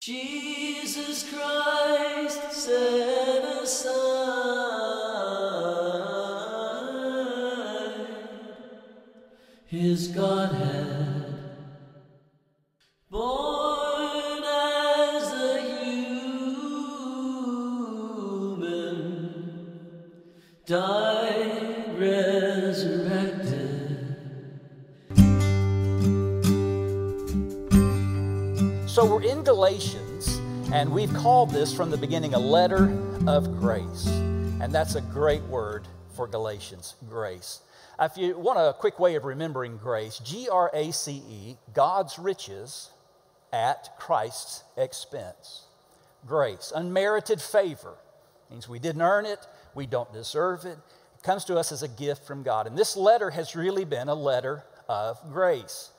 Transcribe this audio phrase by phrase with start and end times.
[0.00, 4.06] Jesus Christ set aside
[9.66, 10.95] his Godhead,
[29.06, 30.40] We're in Galatians,
[30.72, 32.92] and we've called this from the beginning a letter
[33.28, 34.08] of grace.
[34.08, 37.60] And that's a great word for Galatians grace.
[38.00, 42.18] If you want a quick way of remembering grace, G R A C E, God's
[42.18, 42.90] riches
[43.52, 45.62] at Christ's expense.
[46.26, 47.94] Grace, unmerited favor,
[48.50, 50.78] means we didn't earn it, we don't deserve it.
[51.16, 52.66] It comes to us as a gift from God.
[52.66, 55.92] And this letter has really been a letter of grace.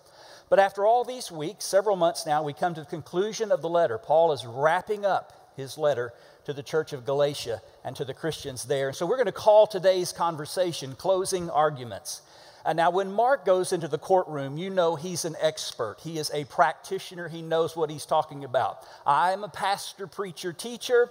[0.49, 3.69] But after all these weeks, several months now, we come to the conclusion of the
[3.69, 3.97] letter.
[3.97, 6.13] Paul is wrapping up his letter
[6.45, 8.93] to the church of Galatia and to the Christians there.
[8.93, 12.21] So we're going to call today's conversation Closing Arguments.
[12.65, 15.97] And now, when Mark goes into the courtroom, you know he's an expert.
[16.01, 18.85] He is a practitioner, he knows what he's talking about.
[19.05, 21.09] I'm a pastor, preacher, teacher,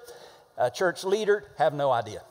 [0.58, 2.22] a church leader, have no idea.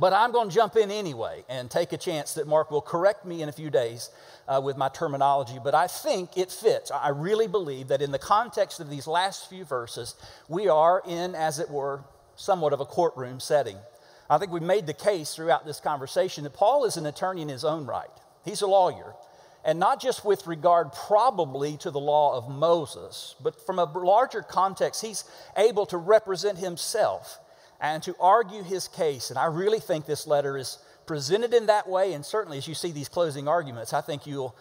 [0.00, 3.26] But I'm going to jump in anyway and take a chance that Mark will correct
[3.26, 4.08] me in a few days
[4.48, 5.58] uh, with my terminology.
[5.62, 6.90] But I think it fits.
[6.90, 10.14] I really believe that in the context of these last few verses,
[10.48, 12.02] we are in, as it were,
[12.34, 13.76] somewhat of a courtroom setting.
[14.30, 17.48] I think we've made the case throughout this conversation that Paul is an attorney in
[17.48, 18.08] his own right,
[18.42, 19.14] he's a lawyer.
[19.62, 24.40] And not just with regard, probably, to the law of Moses, but from a larger
[24.40, 27.38] context, he's able to represent himself
[27.80, 29.30] and to argue his case.
[29.30, 32.12] And I really think this letter is presented in that way.
[32.12, 34.54] And certainly, as you see these closing arguments, I think you'll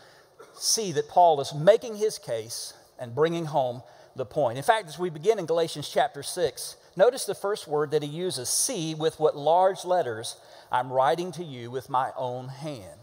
[0.54, 3.82] see that Paul is making his case and bringing home
[4.16, 4.58] the point.
[4.58, 8.10] In fact, as we begin in Galatians chapter 6, notice the first word that he
[8.10, 10.38] uses see with what large letters
[10.72, 13.00] I'm writing to you with my own hand.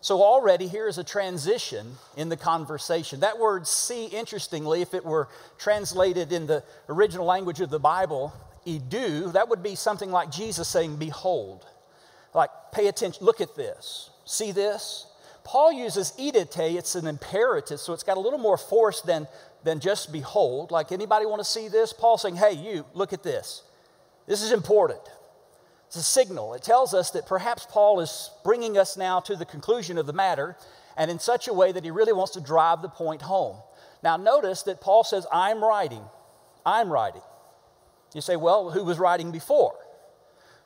[0.00, 3.20] So, already here is a transition in the conversation.
[3.20, 5.28] That word see, interestingly, if it were
[5.58, 8.32] translated in the original language of the Bible,
[8.66, 11.66] idou, that would be something like Jesus saying, Behold.
[12.34, 15.06] Like, pay attention, look at this, see this.
[15.44, 19.26] Paul uses idite, it's an imperative, so it's got a little more force than,
[19.64, 20.70] than just behold.
[20.70, 21.92] Like, anybody want to see this?
[21.92, 23.62] Paul saying, Hey, you, look at this.
[24.26, 25.00] This is important.
[25.86, 26.54] It's a signal.
[26.54, 30.12] It tells us that perhaps Paul is bringing us now to the conclusion of the
[30.12, 30.56] matter
[30.96, 33.56] and in such a way that he really wants to drive the point home.
[34.02, 36.02] Now, notice that Paul says, I'm writing.
[36.64, 37.22] I'm writing.
[38.16, 39.74] You say, well, who was writing before?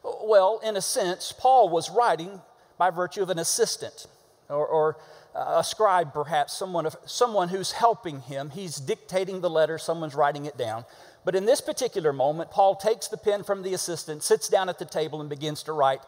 [0.04, 2.40] Well, in a sense, Paul was writing
[2.78, 4.06] by virtue of an assistant
[4.48, 4.96] or, or
[5.34, 8.50] a scribe, perhaps, someone, someone who's helping him.
[8.50, 10.84] He's dictating the letter, someone's writing it down.
[11.24, 14.78] But in this particular moment, Paul takes the pen from the assistant, sits down at
[14.78, 16.00] the table, and begins to write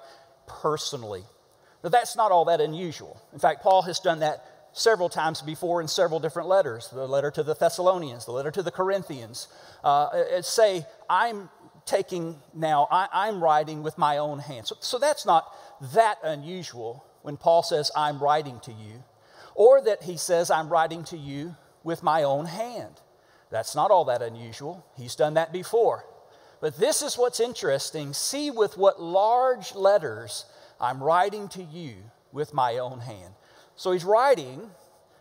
[0.47, 1.25] personally.
[1.83, 3.21] Now, that's not all that unusual.
[3.33, 7.31] In fact, Paul has done that several times before in several different letters the letter
[7.31, 9.49] to the Thessalonians, the letter to the Corinthians.
[9.85, 11.51] Uh, say, I'm
[11.85, 14.67] taking now, I, am writing with my own hand.
[14.67, 15.53] So, so that's not
[15.95, 19.03] that unusual when Paul says, I'm writing to you,
[19.55, 23.01] or that he says, I'm writing to you with my own hand.
[23.51, 24.87] That's not all that unusual.
[24.97, 26.05] He's done that before.
[26.61, 28.13] But this is what's interesting.
[28.13, 30.47] See with what large letters
[30.81, 31.97] I'm writing to you
[32.33, 33.35] with my own hand.
[33.77, 34.71] So he's writing,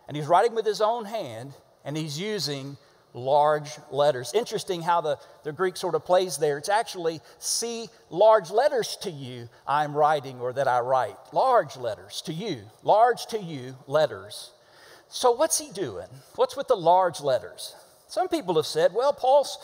[0.08, 1.52] and he's writing with his own hand,
[1.84, 2.76] and he's using
[3.14, 4.32] large letters.
[4.34, 6.58] Interesting how the, the Greek sort of plays there.
[6.58, 11.16] It's actually, see large letters to you I'm writing or that I write.
[11.32, 14.52] Large letters to you, large to you letters.
[15.08, 16.08] So what's he doing?
[16.36, 17.74] What's with the large letters?
[18.08, 19.58] Some people have said, well, Paul's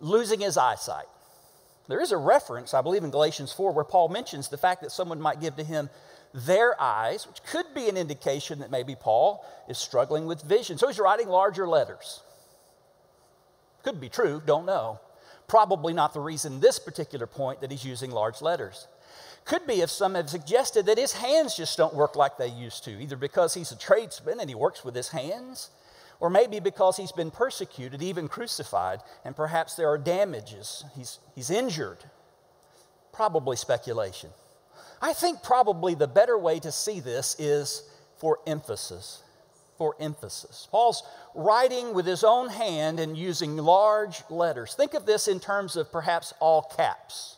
[0.00, 1.06] losing his eyesight.
[1.88, 4.92] There is a reference, I believe, in Galatians 4 where Paul mentions the fact that
[4.92, 5.90] someone might give to him
[6.34, 10.78] their eyes, which could be an indication that maybe Paul is struggling with vision.
[10.78, 12.22] So he's writing larger letters.
[13.82, 15.00] Could be true, don't know.
[15.48, 18.86] Probably not the reason this particular point that he's using large letters.
[19.44, 22.84] Could be if some have suggested that his hands just don't work like they used
[22.84, 25.70] to, either because he's a tradesman and he works with his hands,
[26.20, 30.84] or maybe because he's been persecuted, even crucified, and perhaps there are damages.
[30.96, 31.98] He's, he's injured.
[33.12, 34.30] Probably speculation.
[35.02, 37.82] I think probably the better way to see this is
[38.18, 39.22] for emphasis.
[39.76, 40.68] For emphasis.
[40.70, 41.02] Paul's
[41.34, 44.74] writing with his own hand and using large letters.
[44.74, 47.36] Think of this in terms of perhaps all caps.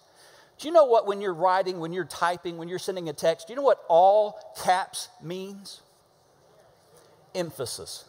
[0.59, 3.47] Do you know what, when you're writing, when you're typing, when you're sending a text,
[3.47, 5.81] do you know what all caps means?
[7.35, 8.05] Emphasis.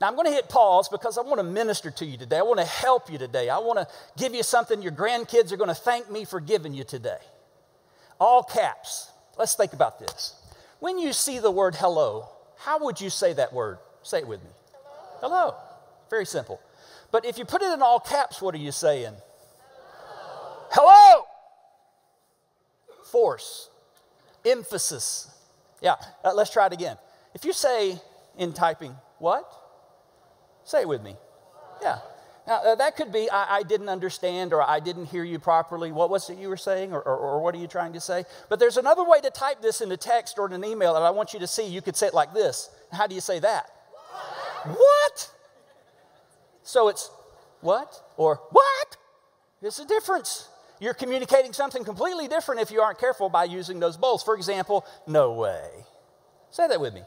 [0.00, 2.38] Now, I'm going to hit pause because I want to minister to you today.
[2.38, 3.50] I want to help you today.
[3.50, 3.86] I want to
[4.16, 7.18] give you something your grandkids are going to thank me for giving you today.
[8.20, 9.10] All caps.
[9.38, 10.34] Let's think about this.
[10.78, 12.28] When you see the word hello,
[12.58, 13.78] how would you say that word?
[14.02, 14.50] Say it with me.
[15.20, 15.36] Hello.
[15.36, 15.54] hello.
[16.10, 16.60] Very simple.
[17.10, 19.14] But if you put it in all caps, what are you saying?
[20.70, 20.90] Hello.
[20.92, 21.24] hello.
[23.10, 23.70] Force,
[24.44, 25.30] emphasis.
[25.80, 26.96] Yeah, uh, let's try it again.
[27.34, 27.98] If you say
[28.38, 29.50] in typing, what?
[30.64, 31.16] Say it with me.
[31.82, 31.98] Yeah.
[32.50, 35.92] Now, uh, that could be I, I, didn't understand or I didn't hear you properly.
[35.92, 38.24] What was it you were saying or, or, or, what are you trying to say?
[38.48, 41.02] But there's another way to type this in a text or in an email that
[41.02, 41.68] I want you to see.
[41.68, 42.68] You could say it like this.
[42.90, 43.70] How do you say that?
[44.64, 44.76] What?
[44.76, 45.30] what?
[46.64, 47.08] So it's
[47.60, 48.96] what or what?
[49.62, 50.48] There's a difference.
[50.80, 54.24] You're communicating something completely different if you aren't careful by using those bowls.
[54.24, 55.68] For example, no way.
[56.50, 57.02] Say that with me.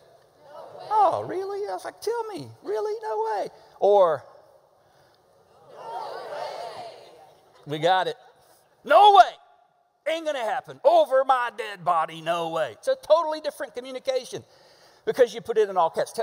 [0.89, 1.67] Oh, really?
[1.67, 2.97] I was like, tell me, really?
[3.01, 3.49] No way.
[3.79, 4.23] Or,
[5.75, 5.89] no
[6.31, 6.85] way.
[7.65, 8.15] We got it.
[8.83, 10.13] No way.
[10.13, 10.79] Ain't gonna happen.
[10.83, 12.73] Over my dead body, no way.
[12.73, 14.43] It's a totally different communication
[15.05, 16.19] because you put it in all caps.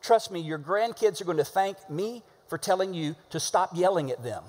[0.00, 4.10] Trust me, your grandkids are going to thank me for telling you to stop yelling
[4.10, 4.42] at them.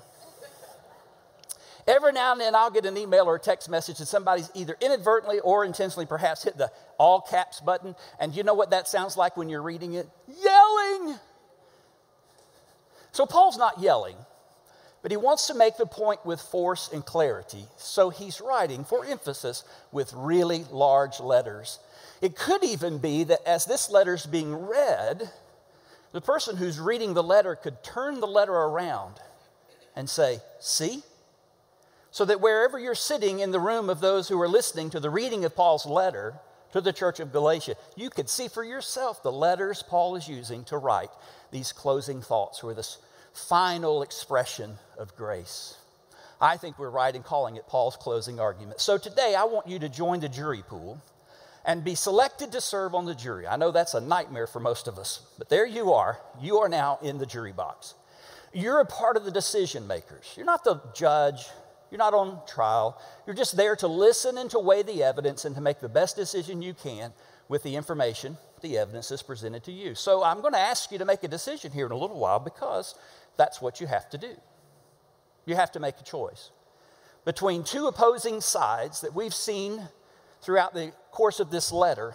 [1.86, 4.76] Every now and then I'll get an email or a text message and somebody's either
[4.80, 7.94] inadvertently or intentionally perhaps hit the all caps button.
[8.18, 10.08] And you know what that sounds like when you're reading it?
[10.26, 11.18] Yelling.
[13.12, 14.16] So Paul's not yelling,
[15.06, 17.64] but he wants to make the point with force and clarity.
[17.76, 19.62] So he's writing for emphasis
[19.92, 21.78] with really large letters.
[22.20, 25.30] It could even be that as this letter's being read,
[26.10, 29.14] the person who's reading the letter could turn the letter around
[29.94, 31.04] and say, See?
[32.10, 35.08] so that wherever you're sitting in the room of those who are listening to the
[35.08, 36.34] reading of Paul's letter
[36.72, 40.64] to the church of Galatia, you could see for yourself the letters Paul is using
[40.64, 41.10] to write
[41.52, 42.98] these closing thoughts or this
[43.36, 45.76] final expression of grace.
[46.40, 48.80] I think we're right in calling it Paul's closing argument.
[48.80, 51.00] So today, I want you to join the jury pool
[51.64, 53.46] and be selected to serve on the jury.
[53.46, 56.18] I know that's a nightmare for most of us, but there you are.
[56.40, 57.94] You are now in the jury box.
[58.52, 60.32] You're a part of the decision makers.
[60.36, 61.46] You're not the judge,
[61.90, 63.00] you're not on trial.
[63.26, 66.16] You're just there to listen and to weigh the evidence and to make the best
[66.16, 67.12] decision you can
[67.48, 69.94] with the information, the evidence is presented to you.
[69.94, 72.40] So I'm going to ask you to make a decision here in a little while
[72.40, 72.94] because
[73.36, 74.34] that's what you have to do.
[75.44, 76.50] You have to make a choice
[77.24, 79.88] between two opposing sides that we've seen
[80.40, 82.14] throughout the course of this letter.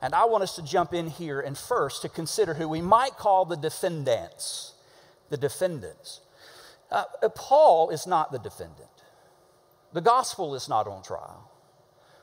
[0.00, 3.16] And I want us to jump in here and first to consider who we might
[3.16, 4.72] call the defendants.
[5.30, 6.20] The defendants.
[6.90, 7.04] Uh,
[7.34, 8.88] Paul is not the defendant.
[9.92, 11.50] The gospel is not on trial.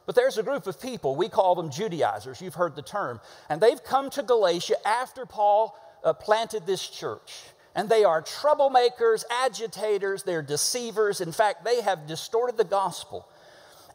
[0.06, 3.62] But there's a group of people, we call them Judaizers, you've heard the term, and
[3.62, 7.44] they've come to Galatia after Paul uh, planted this church.
[7.80, 11.22] And they are troublemakers, agitators, they're deceivers.
[11.22, 13.26] In fact, they have distorted the gospel.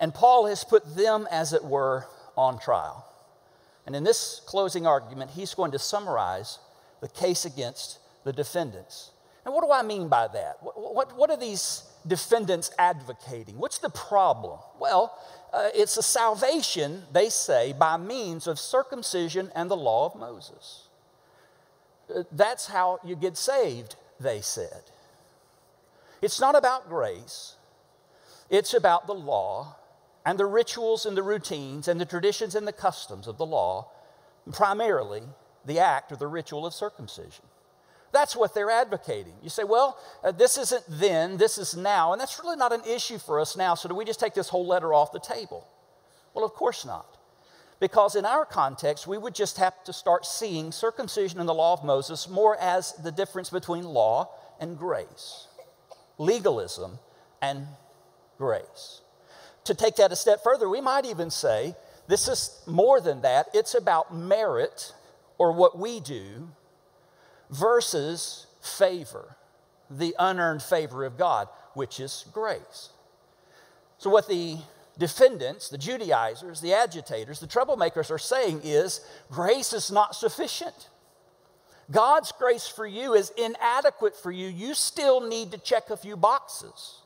[0.01, 3.05] And Paul has put them, as it were, on trial.
[3.85, 6.61] And in this closing argument, he's going to summarize
[7.03, 9.11] the case against the defendants.
[9.45, 10.63] And what do I mean by that?
[10.63, 13.59] What, what, what are these defendants advocating?
[13.59, 14.61] What's the problem?
[14.81, 15.15] Well,
[15.53, 20.84] uh, it's a salvation, they say, by means of circumcision and the law of Moses.
[22.33, 24.83] That's how you get saved, they said.
[26.23, 27.57] It's not about grace,
[28.51, 29.77] it's about the law
[30.25, 33.91] and the rituals and the routines and the traditions and the customs of the law,
[34.53, 35.23] primarily
[35.67, 37.45] the act or the ritual of circumcision.
[38.13, 39.35] That's what they're advocating.
[39.43, 42.83] You say, well, uh, this isn't then, this is now, and that's really not an
[42.89, 45.67] issue for us now, so do we just take this whole letter off the table?
[46.33, 47.19] Well, of course not.
[47.81, 51.73] Because in our context, we would just have to start seeing circumcision in the law
[51.73, 55.49] of Moses more as the difference between law and grace,
[56.19, 56.99] legalism
[57.43, 57.67] and
[58.39, 59.01] grace.
[59.65, 61.75] To take that a step further, we might even say
[62.07, 63.49] this is more than that.
[63.55, 64.93] It's about merit
[65.39, 66.49] or what we do
[67.51, 69.37] versus favor,
[69.91, 72.91] the unearned favor of God, which is grace.
[73.99, 74.59] So, what the
[74.99, 80.89] defendants, the Judaizers, the agitators, the troublemakers are saying is grace is not sufficient.
[81.91, 84.49] God's grace for you is inadequate for you.
[84.49, 87.03] You still need to check a few boxes.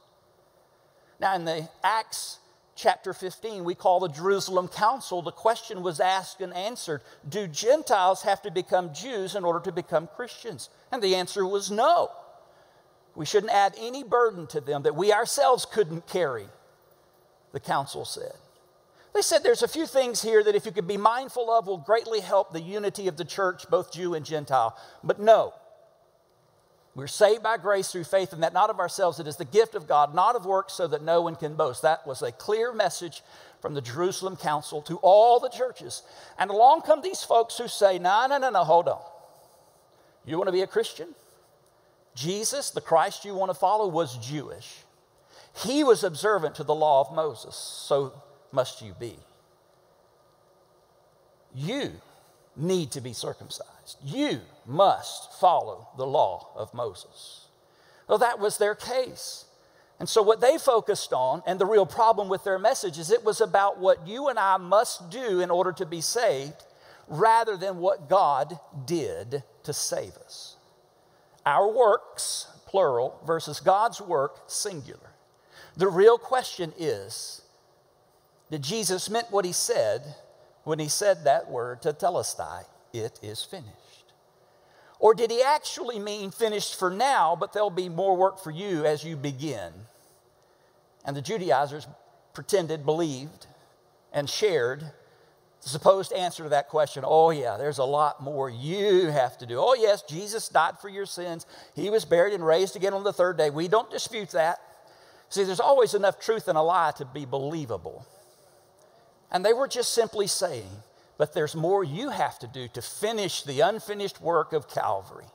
[1.20, 2.38] Now, in the Acts
[2.76, 8.22] chapter 15, we call the Jerusalem Council, the question was asked and answered Do Gentiles
[8.22, 10.70] have to become Jews in order to become Christians?
[10.92, 12.10] And the answer was no.
[13.16, 16.46] We shouldn't add any burden to them that we ourselves couldn't carry,
[17.52, 18.32] the council said.
[19.14, 21.78] They said there's a few things here that if you could be mindful of will
[21.78, 24.76] greatly help the unity of the church, both Jew and Gentile.
[25.04, 25.54] But no,
[26.94, 29.20] We're saved by grace through faith, and that not of ourselves.
[29.20, 31.82] It is the gift of God, not of works, so that no one can boast.
[31.82, 33.22] That was a clear message
[33.62, 36.02] from the Jerusalem Council to all the churches.
[36.40, 39.00] And along come these folks who say, No, no, no, no, hold on.
[40.26, 41.10] You want to be a Christian?
[42.16, 44.78] Jesus, the Christ you want to follow, was Jewish.
[45.64, 48.12] He was observant to the law of Moses, so
[48.52, 49.16] must you be.
[51.54, 51.92] You
[52.56, 53.98] need to be circumcised.
[54.04, 57.46] You must follow the law of Moses.
[58.06, 59.46] Well, that was their case.
[59.98, 63.24] And so, what they focused on, and the real problem with their message, is it
[63.24, 66.64] was about what you and I must do in order to be saved
[67.08, 70.56] rather than what God did to save us.
[71.44, 75.07] Our works, plural, versus God's work, singular.
[75.78, 77.42] The real question is
[78.50, 80.02] did Jesus meant what he said
[80.64, 84.12] when he said that word tetelestai, it is finished?
[84.98, 88.84] Or did he actually mean finished for now, but there'll be more work for you
[88.84, 89.72] as you begin?
[91.04, 91.86] And the Judaizers
[92.34, 93.46] pretended, believed,
[94.12, 94.80] and shared
[95.62, 99.46] the supposed answer to that question oh, yeah, there's a lot more you have to
[99.46, 99.58] do.
[99.58, 101.46] Oh, yes, Jesus died for your sins.
[101.74, 103.50] He was buried and raised again on the third day.
[103.50, 104.58] We don't dispute that.
[105.30, 108.06] See, there's always enough truth in a lie to be believable.
[109.30, 110.70] And they were just simply saying,
[111.18, 115.26] but there's more you have to do to finish the unfinished work of Calvary.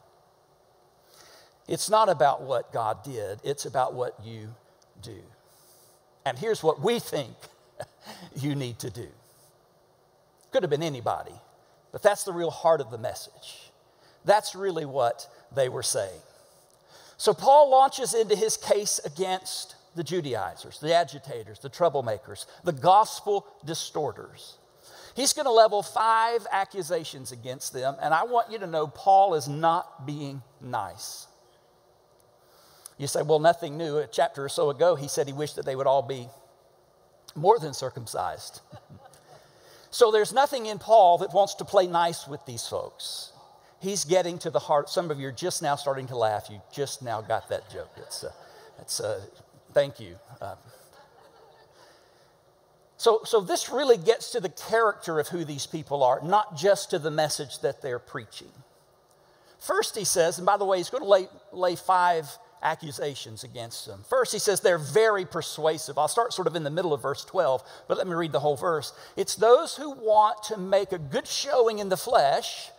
[1.67, 4.55] It's not about what God did, it's about what you
[5.01, 5.21] do.
[6.25, 7.35] And here's what we think
[8.35, 9.07] you need to do.
[10.51, 11.33] Could have been anybody,
[11.91, 13.71] but that's the real heart of the message.
[14.25, 16.21] That's really what they were saying.
[17.17, 23.45] So Paul launches into his case against the Judaizers, the agitators, the troublemakers, the gospel
[23.65, 24.57] distorters.
[25.15, 29.35] He's going to level five accusations against them, and I want you to know Paul
[29.35, 31.27] is not being nice.
[32.97, 33.97] You say, well, nothing new.
[33.97, 36.27] A chapter or so ago, he said he wished that they would all be
[37.35, 38.61] more than circumcised.
[39.91, 43.31] so there's nothing in Paul that wants to play nice with these folks.
[43.79, 44.89] He's getting to the heart.
[44.89, 46.47] Some of you are just now starting to laugh.
[46.49, 47.91] You just now got that joke.
[47.97, 48.31] It's, uh,
[48.79, 49.21] it's uh,
[49.73, 50.15] thank you.
[50.41, 50.55] Uh,
[52.97, 56.91] so, so this really gets to the character of who these people are, not just
[56.91, 58.51] to the message that they're preaching.
[59.59, 62.29] First, he says, and by the way, he's going to lay, lay five
[62.61, 64.03] accusations against them.
[64.09, 65.97] First, he says they're very persuasive.
[65.97, 68.39] I'll start sort of in the middle of verse 12, but let me read the
[68.39, 68.93] whole verse.
[69.17, 72.69] It's those who want to make a good showing in the flesh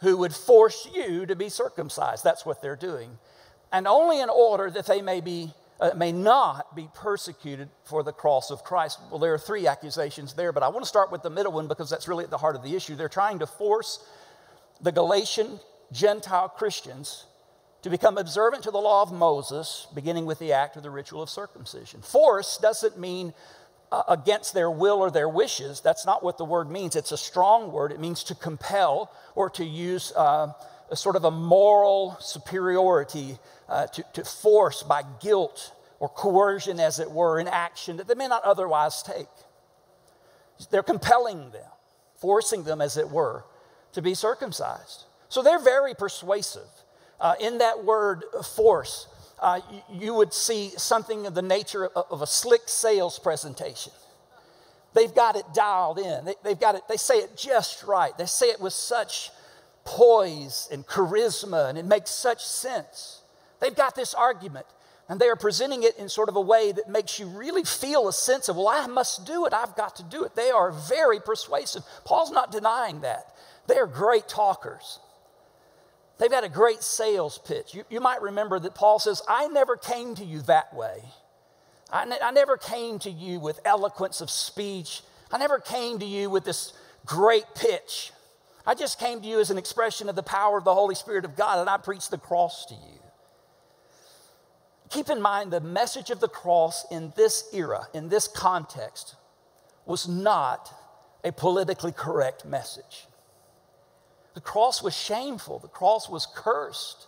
[0.00, 2.24] who would force you to be circumcised.
[2.24, 3.18] That's what they're doing.
[3.72, 5.54] And only in order that they may be
[5.96, 8.98] may not be persecuted for the cross of Christ.
[9.10, 11.68] Well, there are three accusations there, but I want to start with the middle one
[11.68, 12.94] because that's really at the heart of the issue.
[12.94, 14.04] They're trying to force
[14.80, 15.60] the Galatian
[15.92, 17.26] Gentile Christians
[17.82, 21.22] to become observant to the law of Moses, beginning with the act of the ritual
[21.22, 22.00] of circumcision.
[22.00, 23.34] Force doesn't mean
[23.90, 25.80] uh, against their will or their wishes.
[25.80, 26.96] That's not what the word means.
[26.96, 27.92] It's a strong word.
[27.92, 30.52] It means to compel or to use uh,
[30.90, 33.38] a sort of a moral superiority
[33.72, 38.14] uh, to, to force by guilt or coercion, as it were, in action that they
[38.14, 39.26] may not otherwise take.
[40.70, 41.70] They're compelling them,
[42.16, 43.44] forcing them, as it were,
[43.92, 45.04] to be circumcised.
[45.30, 46.68] So they're very persuasive.
[47.18, 48.24] Uh, in that word
[48.54, 49.06] force,
[49.38, 49.60] uh,
[49.90, 53.92] you, would see something of the nature of, a slick sales presentation.
[54.92, 56.26] They've got it dialed in.
[56.26, 58.16] They, they've got it, they say it just right.
[58.18, 59.30] They say it with such
[59.84, 63.21] poise and charisma, and it makes such sense.
[63.62, 64.66] They've got this argument,
[65.08, 68.08] and they are presenting it in sort of a way that makes you really feel
[68.08, 69.54] a sense of, well, I must do it.
[69.54, 70.34] I've got to do it.
[70.34, 71.84] They are very persuasive.
[72.04, 73.32] Paul's not denying that.
[73.68, 74.98] They are great talkers.
[76.18, 77.72] They've got a great sales pitch.
[77.72, 81.04] You, you might remember that Paul says, I never came to you that way.
[81.92, 85.02] I, ne- I never came to you with eloquence of speech.
[85.30, 86.72] I never came to you with this
[87.06, 88.10] great pitch.
[88.66, 91.24] I just came to you as an expression of the power of the Holy Spirit
[91.24, 93.01] of God, and I preached the cross to you.
[94.92, 99.16] Keep in mind the message of the cross in this era, in this context,
[99.86, 100.70] was not
[101.24, 103.06] a politically correct message.
[104.34, 107.06] The cross was shameful, the cross was cursed.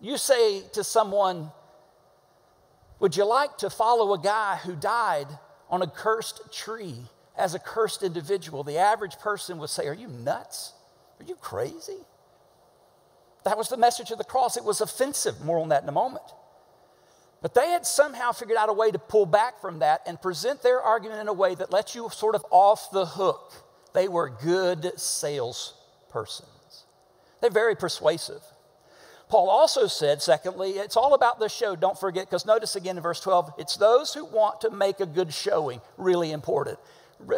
[0.00, 1.50] You say to someone,
[3.00, 5.28] Would you like to follow a guy who died
[5.68, 7.02] on a cursed tree
[7.36, 8.64] as a cursed individual?
[8.64, 10.72] The average person would say, Are you nuts?
[11.20, 11.98] Are you crazy?
[13.48, 14.58] That was the message of the cross.
[14.58, 15.42] It was offensive.
[15.42, 16.24] More on that in a moment.
[17.40, 20.62] But they had somehow figured out a way to pull back from that and present
[20.62, 23.54] their argument in a way that lets you sort of off the hook.
[23.94, 26.84] They were good salespersons.
[27.40, 28.42] They're very persuasive.
[29.30, 31.74] Paul also said, secondly, it's all about the show.
[31.74, 35.06] Don't forget, because notice again in verse 12, it's those who want to make a
[35.06, 36.78] good showing, really important.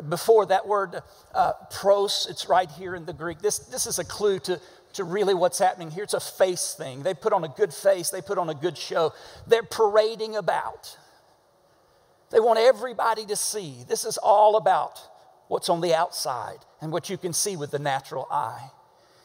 [0.08, 1.02] Before that word
[1.34, 3.40] uh, pros, it's right here in the Greek.
[3.40, 4.60] This, this is a clue to,
[4.94, 6.04] to really what's happening here.
[6.04, 7.02] It's a face thing.
[7.02, 9.12] They put on a good face, they put on a good show.
[9.46, 10.96] They're parading about.
[12.30, 13.84] They want everybody to see.
[13.88, 15.00] This is all about
[15.48, 18.70] what's on the outside and what you can see with the natural eye.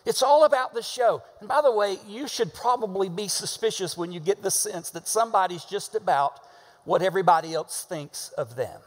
[0.05, 1.23] It's all about the show.
[1.39, 5.07] And by the way, you should probably be suspicious when you get the sense that
[5.07, 6.39] somebody's just about
[6.83, 8.81] what everybody else thinks of them.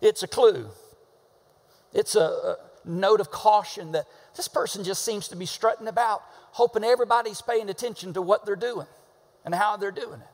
[0.00, 0.68] It's a clue,
[1.92, 6.22] it's a, note of caution that this person just seems to be strutting about,
[6.52, 8.86] hoping everybody's paying attention to what they're doing
[9.44, 10.26] and how they're doing it.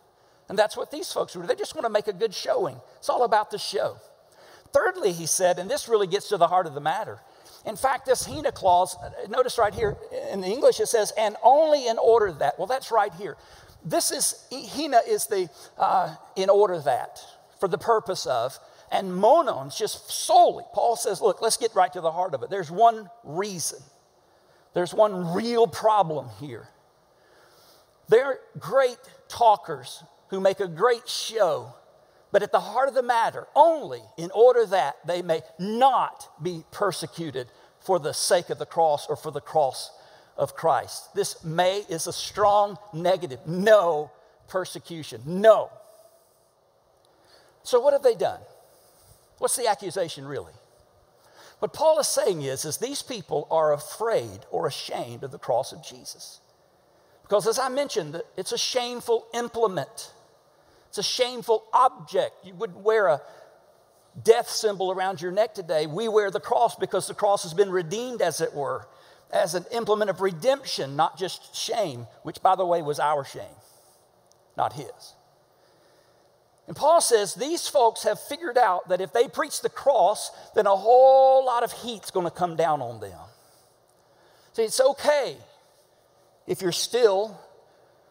[0.48, 1.42] And that's what these folks do.
[1.42, 2.76] They just want to make a good showing.
[2.96, 3.96] It's all about the show.
[4.72, 7.20] Thirdly, he said, and this really gets to the heart of the matter,
[7.64, 8.96] in fact, this hina clause,
[9.28, 9.96] notice right here
[10.30, 12.58] in the English it says, and only in order that.
[12.58, 13.36] Well, that's right here.
[13.84, 17.20] This is, hina is the uh, in order that,
[17.60, 18.58] for the purpose of,
[18.90, 20.64] and monons just solely.
[20.72, 22.50] Paul says, look, let's get right to the heart of it.
[22.50, 23.80] There's one reason,
[24.74, 26.68] there's one real problem here.
[28.08, 31.74] They're great talkers who make a great show
[32.30, 36.64] but at the heart of the matter, only in order that they may not be
[36.70, 37.48] persecuted
[37.80, 39.90] for the sake of the cross or for the cross
[40.36, 41.14] of Christ.
[41.14, 43.40] This may is a strong negative.
[43.46, 44.10] No
[44.46, 45.22] persecution.
[45.24, 45.70] No.
[47.62, 48.40] So, what have they done?
[49.38, 50.52] What's the accusation really?
[51.60, 55.72] What Paul is saying is, is these people are afraid or ashamed of the cross
[55.72, 56.40] of Jesus.
[57.22, 60.12] Because as I mentioned, it's a shameful implement.
[60.88, 62.32] It's a shameful object.
[62.44, 63.20] You wouldn't wear a
[64.22, 65.86] death symbol around your neck today.
[65.86, 68.86] We wear the cross because the cross has been redeemed, as it were,
[69.32, 73.44] as an implement of redemption, not just shame, which, by the way, was our shame,
[74.56, 75.14] not his.
[76.68, 80.66] And Paul says these folks have figured out that if they preach the cross, then
[80.66, 83.18] a whole lot of heat's going to come down on them.
[84.52, 85.36] See, it's okay
[86.46, 87.40] if you're still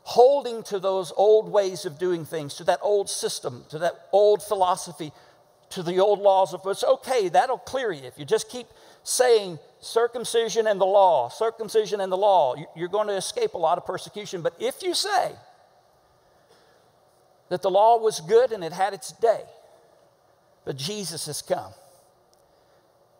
[0.02, 4.41] holding to those old ways of doing things, to that old system, to that old
[4.41, 5.12] philosophy,
[5.70, 8.04] to the old laws of it's okay, that'll clear you.
[8.04, 8.67] If you just keep
[9.04, 13.78] saying circumcision and the law, circumcision and the law, you're going to escape a lot
[13.78, 14.41] of persecution.
[14.41, 15.34] But if you say
[17.50, 19.42] that the law was good and it had its day,
[20.66, 21.72] but Jesus has come,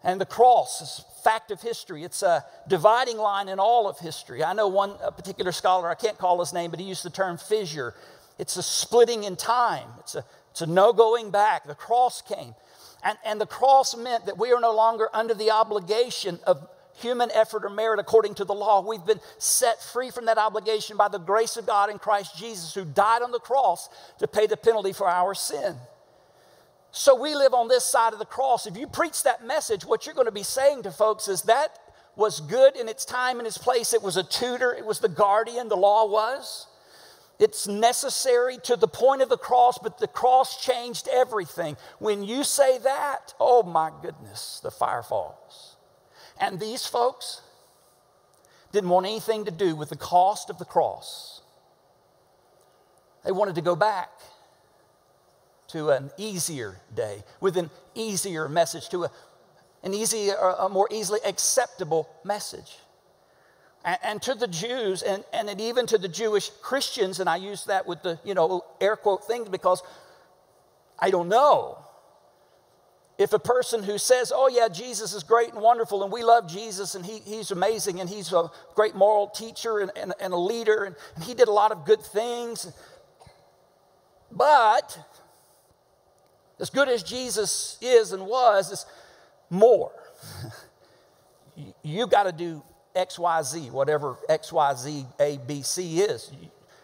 [0.04, 2.04] and the cross is fact of history.
[2.04, 4.44] It's a dividing line in all of history.
[4.44, 7.38] I know one particular scholar, I can't call his name, but he used the term
[7.38, 7.94] fissure.
[8.40, 11.68] It's a splitting in time, it's a, it's a no going back.
[11.68, 12.56] The cross came.
[13.04, 17.32] And, and the cross meant that we are no longer under the obligation of human
[17.32, 18.82] effort or merit according to the law.
[18.82, 22.74] We've been set free from that obligation by the grace of God in Christ Jesus,
[22.74, 25.76] who died on the cross to pay the penalty for our sin.
[26.92, 28.66] So we live on this side of the cross.
[28.66, 31.78] If you preach that message, what you're going to be saying to folks is that
[32.16, 33.94] was good in its time and its place.
[33.94, 36.68] It was a tutor, it was the guardian, the law was.
[37.40, 41.78] It's necessary to the point of the cross, but the cross changed everything.
[42.00, 45.77] When you say that, oh my goodness, the fire falls.
[46.40, 47.42] And these folks
[48.72, 51.42] didn't want anything to do with the cost of the cross.
[53.24, 54.10] They wanted to go back
[55.70, 59.12] to an easier day, with an easier message, to a,
[59.84, 62.78] an easier, a more easily acceptable message.
[63.84, 67.66] And, and to the Jews, and, and even to the Jewish Christians, and I use
[67.66, 69.84] that with the, you know, air quote things because
[71.00, 71.80] I don't know.
[73.18, 76.48] If a person who says, oh, yeah, Jesus is great and wonderful, and we love
[76.48, 80.38] Jesus, and he, he's amazing, and he's a great moral teacher and, and, and a
[80.38, 82.72] leader, and, and he did a lot of good things,
[84.32, 85.00] but
[86.60, 88.86] as good as Jesus is and was, is
[89.50, 89.92] more.
[91.84, 92.64] You've got to do
[92.96, 96.32] X, Y, Z, whatever X, Y, Z, A, B, C is.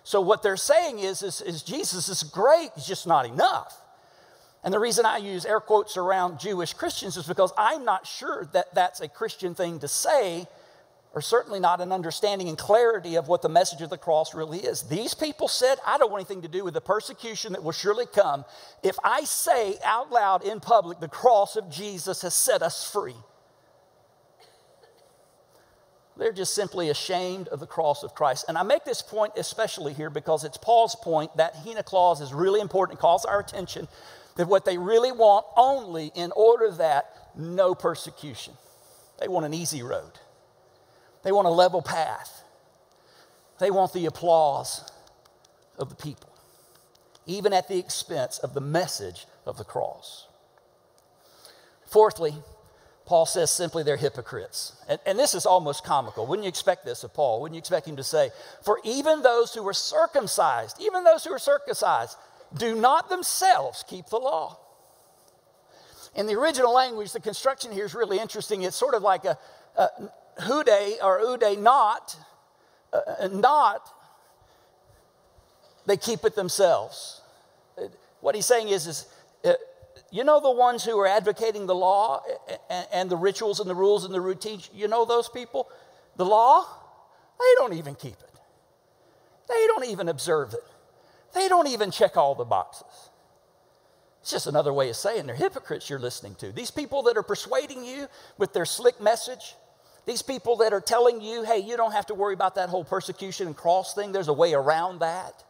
[0.04, 3.80] So what they're saying is, is, is Jesus is great, it's just not enough.
[4.64, 8.48] And the reason I use air quotes around Jewish Christians is because I'm not sure
[8.54, 10.48] that that's a Christian thing to say
[11.14, 14.58] or certainly not an understanding and clarity of what the message of the cross really
[14.60, 14.82] is.
[14.84, 18.08] These people said, I don't want anything to do with the persecution that will surely
[18.08, 18.46] come
[18.82, 23.16] if I say out loud in public, the cross of Jesus has set us free.
[26.18, 28.46] They're just simply ashamed of the cross of Christ.
[28.48, 32.34] And I make this point especially here because it's Paul's point that Hina clause is
[32.34, 33.00] really important.
[33.00, 33.88] It calls our attention
[34.36, 38.54] that what they really want only in order that no persecution.
[39.20, 40.12] They want an easy road.
[41.24, 42.44] They want a level path.
[43.60, 44.90] They want the applause
[45.78, 46.30] of the people,
[47.26, 50.28] even at the expense of the message of the cross.
[51.86, 52.34] Fourthly,
[53.06, 54.76] Paul says simply they're hypocrites.
[54.88, 56.26] And, and, this is almost comical.
[56.26, 57.42] Wouldn't you expect this of Paul?
[57.42, 58.32] Wouldn't you expect him to say,
[58.64, 62.18] For even those who were circumcised, even those who were circumcised,
[62.58, 64.60] do not themselves keep the law.
[66.16, 68.62] In the original language, the construction here is really interesting.
[68.62, 69.38] It's sort of like a,
[69.76, 69.90] a
[70.42, 70.70] hude
[71.02, 72.16] or ude not,
[72.92, 73.90] uh, not,
[75.86, 77.22] they keep it themselves.
[78.22, 79.06] What he's saying is, is
[79.44, 79.54] uh,
[80.12, 82.24] you know the ones who are advocating the law
[82.70, 85.68] and, and the rituals and the rules and the routines, you know those people?
[86.16, 86.66] The law,
[87.40, 88.40] they don't even keep it.
[89.50, 90.64] They don't even observe it.
[91.34, 93.10] They don't even check all the boxes.
[94.22, 96.52] It's just another way of saying they're hypocrites you're listening to.
[96.52, 99.56] These people that are persuading you with their slick message,
[100.06, 102.86] these people that are telling you, hey, you don't have to worry about that whole
[102.86, 105.44] persecution and cross thing, there's a way around that.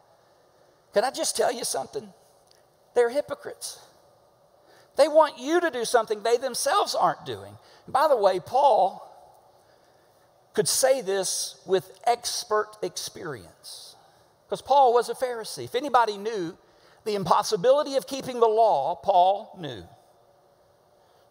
[0.92, 2.12] Can I just tell you something?
[2.94, 3.80] They're hypocrites.
[4.96, 7.56] They want you to do something they themselves aren't doing.
[7.86, 9.02] By the way, Paul
[10.54, 13.93] could say this with expert experience
[14.54, 15.64] because Paul was a Pharisee.
[15.64, 16.56] If anybody knew
[17.04, 19.82] the impossibility of keeping the law, Paul knew.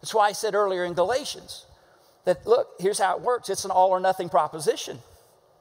[0.02, 1.64] That's why I said earlier in Galatians
[2.26, 4.98] that, look, here's how it works it's an all or nothing proposition.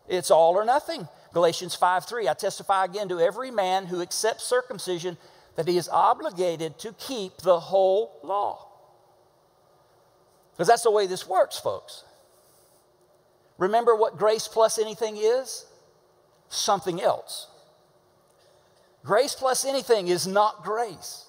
[0.09, 1.07] It's all or nothing.
[1.31, 5.15] Galatians 5 3, I testify again to every man who accepts circumcision
[5.55, 8.67] that he is obligated to keep the whole law.
[10.51, 12.03] Because that's the way this works, folks.
[13.57, 15.65] Remember what grace plus anything is?
[16.49, 17.47] Something else.
[19.03, 21.25] Grace plus anything is not grace.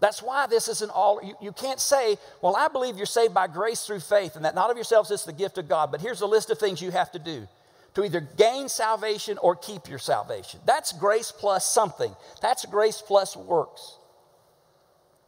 [0.00, 3.32] That's why this is an all, you, you can't say, well, I believe you're saved
[3.32, 6.00] by grace through faith and that not of yourselves is the gift of God, but
[6.00, 7.46] here's a list of things you have to do
[7.94, 10.60] to either gain salvation or keep your salvation.
[10.66, 12.14] That's grace plus something.
[12.42, 13.98] That's grace plus works.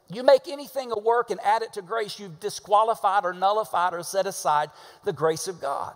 [0.09, 4.03] You make anything a work and add it to grace, you've disqualified or nullified or
[4.03, 4.70] set aside
[5.05, 5.94] the grace of God.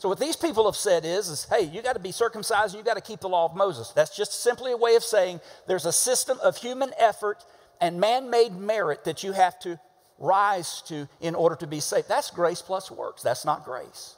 [0.00, 2.82] So what these people have said is, is hey, you got to be circumcised and
[2.82, 3.90] you got to keep the law of Moses.
[3.90, 7.44] That's just simply a way of saying there's a system of human effort
[7.82, 9.78] and man-made merit that you have to
[10.18, 12.08] rise to in order to be saved.
[12.08, 13.22] That's grace plus works.
[13.22, 14.16] That's not grace.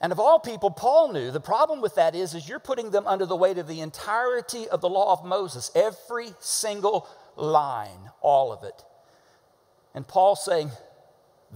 [0.00, 3.06] And of all people, Paul knew the problem with that is, is you're putting them
[3.06, 8.52] under the weight of the entirety of the law of Moses, every single line, all
[8.52, 8.82] of it.
[9.94, 10.72] And Paul's saying,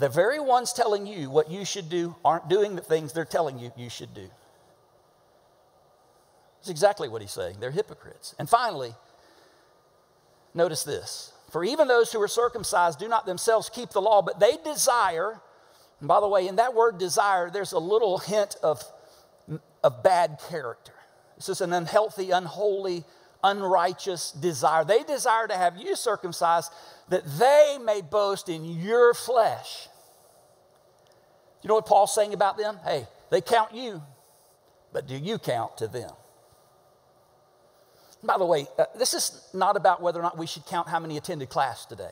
[0.00, 3.58] the very ones telling you what you should do aren't doing the things they're telling
[3.58, 4.30] you you should do.
[6.58, 7.56] That's exactly what he's saying.
[7.60, 8.34] They're hypocrites.
[8.38, 8.94] And finally,
[10.54, 11.34] notice this.
[11.50, 15.38] For even those who are circumcised do not themselves keep the law, but they desire,
[16.00, 18.82] and by the way, in that word desire, there's a little hint of,
[19.84, 20.94] of bad character.
[21.36, 23.04] This is an unhealthy, unholy,
[23.44, 24.82] unrighteous desire.
[24.82, 26.72] They desire to have you circumcised
[27.10, 29.88] that they may boast in your flesh.
[31.62, 32.78] You know what Paul's saying about them?
[32.84, 34.02] Hey, they count you,
[34.92, 36.10] but do you count to them?
[38.22, 41.00] By the way, uh, this is not about whether or not we should count how
[41.00, 42.10] many attended class today.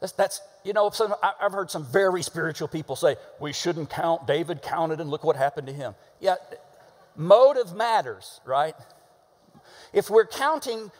[0.00, 4.26] That's, that's you know, some, I've heard some very spiritual people say, we shouldn't count.
[4.26, 5.94] David counted and look what happened to him.
[6.20, 6.36] Yeah,
[7.16, 8.74] motive matters, right?
[9.92, 10.92] If we're counting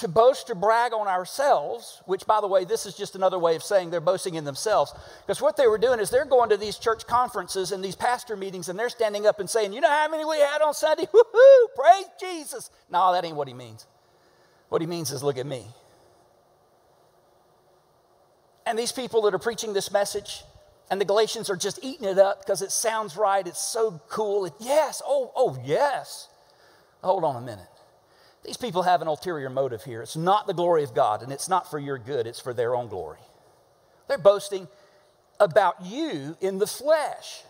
[0.00, 3.54] to boast or brag on ourselves, which, by the way, this is just another way
[3.56, 4.92] of saying they're boasting in themselves.
[5.26, 8.36] Because what they were doing is they're going to these church conferences and these pastor
[8.36, 11.04] meetings and they're standing up and saying, You know how many we had on Sunday?
[11.14, 11.66] Woohoo!
[11.74, 12.70] Praise Jesus.
[12.90, 13.86] No, that ain't what he means.
[14.68, 15.66] What he means is, Look at me.
[18.66, 20.42] And these people that are preaching this message,
[20.90, 23.46] and the Galatians are just eating it up because it sounds right.
[23.46, 24.44] It's so cool.
[24.44, 25.02] It, yes.
[25.06, 26.28] Oh, oh, yes.
[27.02, 27.66] Hold on a minute.
[28.44, 30.02] These people have an ulterior motive here.
[30.02, 32.74] It's not the glory of God, and it's not for your good, it's for their
[32.74, 33.18] own glory.
[34.08, 34.66] They're boasting
[35.38, 37.42] about you in the flesh.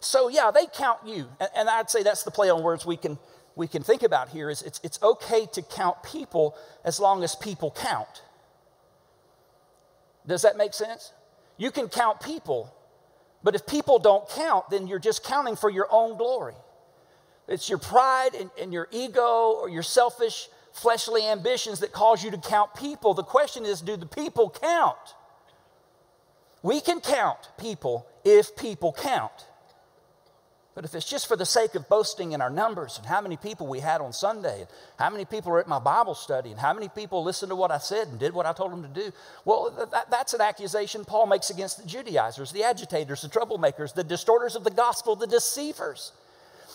[0.00, 1.28] So, yeah, they count you.
[1.54, 3.18] And, I'd say that's the play on words we can,
[3.54, 7.36] we can think about here is it's, it's okay to count people as long as
[7.36, 8.22] people count.
[10.26, 11.12] Does that make sense?
[11.56, 12.74] You can count people,
[13.42, 16.54] but if people don't count, then you're just counting for your own glory.
[17.48, 22.30] It's your pride and, and your ego or your selfish fleshly ambitions that cause you
[22.30, 23.14] to count people.
[23.14, 24.96] The question is do the people count?
[26.62, 29.46] We can count people if people count.
[30.74, 33.36] But if it's just for the sake of boasting in our numbers and how many
[33.36, 36.58] people we had on Sunday, and how many people were at my Bible study, and
[36.58, 38.88] how many people listened to what I said and did what I told them to
[38.88, 39.12] do,
[39.44, 44.04] well, that, that's an accusation Paul makes against the Judaizers, the agitators, the troublemakers, the
[44.04, 46.12] distorters of the gospel, the deceivers.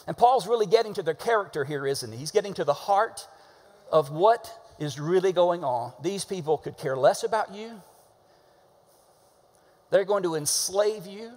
[0.07, 2.17] And Paul's really getting to their character here, isn't he?
[2.17, 3.27] He's getting to the heart
[3.91, 5.91] of what is really going on.
[6.01, 7.81] These people could care less about you,
[9.89, 11.31] they're going to enslave you.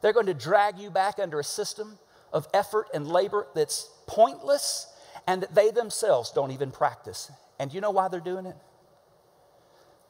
[0.00, 1.98] They're going to drag you back under a system
[2.32, 4.86] of effort and labor that's pointless
[5.26, 7.32] and that they themselves don't even practice.
[7.58, 8.56] And you know why they're doing it?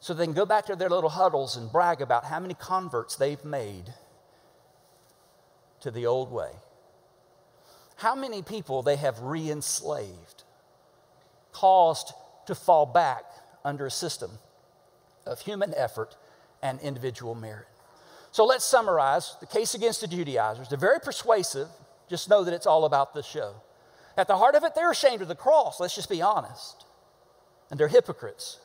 [0.00, 3.16] So they can go back to their little huddles and brag about how many converts
[3.16, 3.94] they've made
[5.80, 6.50] to the old way.
[7.98, 10.44] How many people they have re enslaved,
[11.52, 12.12] caused
[12.46, 13.24] to fall back
[13.64, 14.30] under a system
[15.26, 16.16] of human effort
[16.62, 17.66] and individual merit.
[18.30, 20.68] So let's summarize the case against the Judaizers.
[20.68, 21.68] They're very persuasive.
[22.08, 23.54] Just know that it's all about the show.
[24.16, 25.80] At the heart of it, they're ashamed of the cross.
[25.80, 26.84] Let's just be honest.
[27.70, 28.58] And they're hypocrites.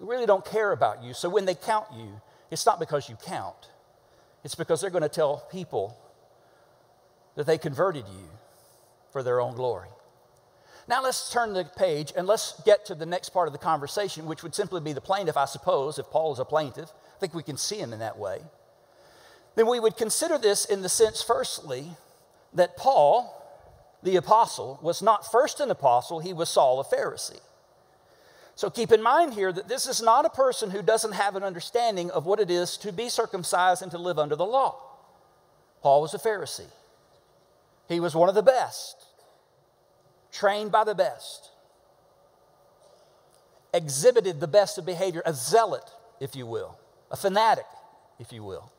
[0.00, 1.12] We really don't care about you.
[1.14, 3.70] So when they count you, it's not because you count,
[4.42, 5.98] it's because they're going to tell people
[7.34, 8.28] that they converted you
[9.18, 9.88] for their own glory.
[10.86, 14.26] Now let's turn the page and let's get to the next part of the conversation,
[14.26, 16.90] which would simply be the plaintiff, I suppose, if Paul is a plaintiff.
[17.16, 18.40] I think we can see him in that way
[19.58, 21.90] then we would consider this in the sense, firstly,
[22.54, 23.44] that Paul,
[24.04, 27.40] the apostle, was not first an apostle, he was Saul, a Pharisee.
[28.54, 31.42] So keep in mind here that this is not a person who doesn't have an
[31.42, 34.80] understanding of what it is to be circumcised and to live under the law.
[35.82, 36.70] Paul was a Pharisee,
[37.88, 39.07] he was one of the best,
[40.32, 41.50] trained by the best,
[43.72, 45.84] exhibited the best of behavior, a zealot,
[46.20, 46.78] if you will,
[47.10, 47.66] a fanatic,
[48.18, 48.70] if you will.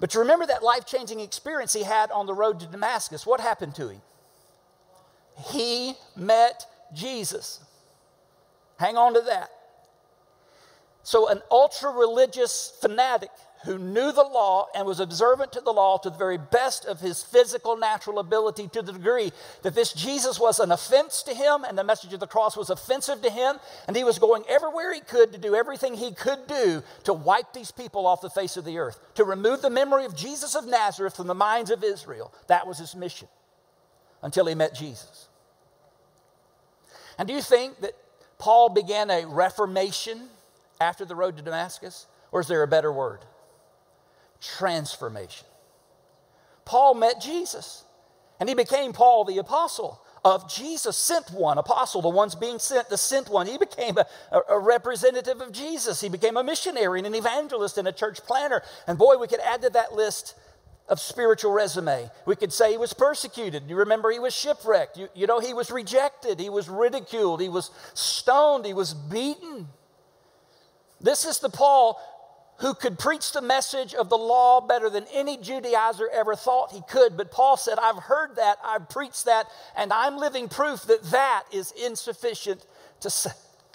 [0.00, 3.24] But you remember that life changing experience he had on the road to Damascus.
[3.24, 4.02] What happened to him?
[5.50, 7.60] He met Jesus.
[8.78, 9.50] Hang on to that.
[11.04, 13.30] So, an ultra religious fanatic
[13.64, 17.00] who knew the law and was observant to the law to the very best of
[17.00, 21.64] his physical natural ability to the degree that this Jesus was an offense to him
[21.64, 23.56] and the message of the cross was offensive to him.
[23.86, 27.52] And he was going everywhere he could to do everything he could do to wipe
[27.52, 30.66] these people off the face of the earth to remove the memory of Jesus of
[30.66, 32.32] Nazareth from the minds of Israel.
[32.48, 33.28] That was his mission
[34.22, 35.28] until he met Jesus.
[37.18, 37.92] And do you think that
[38.38, 40.28] Paul began a reformation
[40.80, 42.06] after the road to Damascus?
[42.32, 43.20] Or is there a better word
[44.42, 45.46] transformation.
[46.64, 47.84] Paul met Jesus,
[48.40, 52.88] and he became Paul the apostle of Jesus, sent one, apostle, the ones being sent,
[52.88, 53.46] the sent one.
[53.46, 54.06] He became a,
[54.48, 56.00] a, representative of Jesus.
[56.00, 58.62] He became a missionary and an evangelist and a church planner.
[58.86, 60.36] And boy, we could add to that list
[60.88, 62.08] of spiritual resume.
[62.24, 63.64] We could say he was persecuted.
[63.68, 64.96] You remember he was shipwrecked.
[64.96, 66.38] You, you know, he was rejected.
[66.38, 67.40] He was ridiculed.
[67.40, 68.64] He was stoned.
[68.64, 69.68] He was beaten.
[71.00, 72.00] This is the Paul
[72.62, 76.80] who could preach the message of the law better than any Judaizer ever thought he
[76.88, 77.16] could.
[77.16, 81.42] But Paul said, I've heard that, I've preached that, and I'm living proof that that
[81.52, 82.64] is insufficient
[83.00, 83.32] to, sa-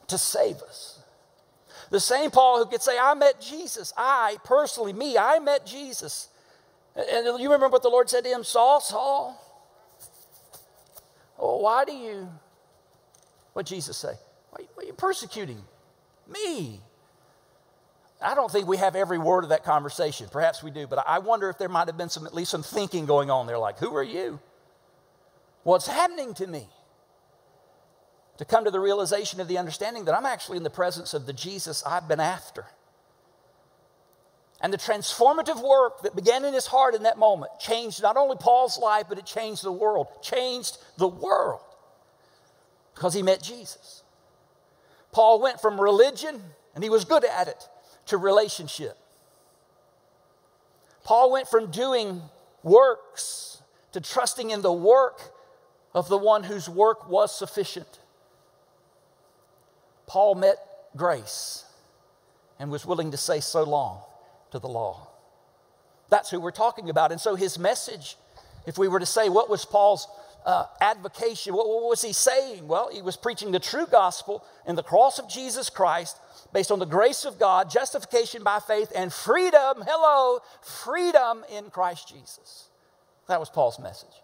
[0.08, 1.02] to save us.
[1.90, 3.92] The same Paul who could say, I met Jesus.
[3.98, 6.30] I, personally, me, I met Jesus.
[6.96, 9.38] And you remember what the Lord said to him Saul, Saul,
[11.38, 12.30] oh, why do you,
[13.52, 14.14] what Jesus say?
[14.52, 15.62] Why, why are you persecuting
[16.26, 16.80] me?
[18.22, 20.28] I don't think we have every word of that conversation.
[20.32, 22.64] Perhaps we do, but I wonder if there might have been some, at least some
[22.64, 24.40] thinking going on there, like, who are you?
[25.64, 26.68] What's happening to me?
[28.38, 31.26] To come to the realization of the understanding that I'm actually in the presence of
[31.26, 32.66] the Jesus I've been after.
[34.62, 38.36] And the transformative work that began in his heart in that moment changed not only
[38.38, 40.08] Paul's life, but it changed the world.
[40.24, 41.62] Changed the world
[42.96, 44.02] because he met Jesus.
[45.12, 46.42] Paul went from religion,
[46.74, 47.70] and he was good at it,
[48.08, 48.98] to relationship.
[51.04, 52.22] Paul went from doing
[52.64, 53.62] works
[53.94, 55.22] to trusting in the work
[55.94, 58.00] of the one whose work was sufficient.
[60.06, 60.58] Paul met
[60.96, 61.66] grace
[62.60, 64.02] and was willing to say so long
[64.52, 65.08] to the law.
[66.10, 67.12] That's who we're talking about.
[67.12, 68.18] And so his message,
[68.66, 70.08] if we were to say, what was Paul's
[70.48, 71.54] uh, advocation?
[71.54, 72.68] What, what was he saying?
[72.68, 76.18] Well, he was preaching the true gospel in the cross of Jesus Christ
[76.54, 82.08] based on the grace of God, justification by faith, and freedom, hello, freedom in Christ
[82.08, 82.70] Jesus.
[83.28, 84.24] That was Paul's message.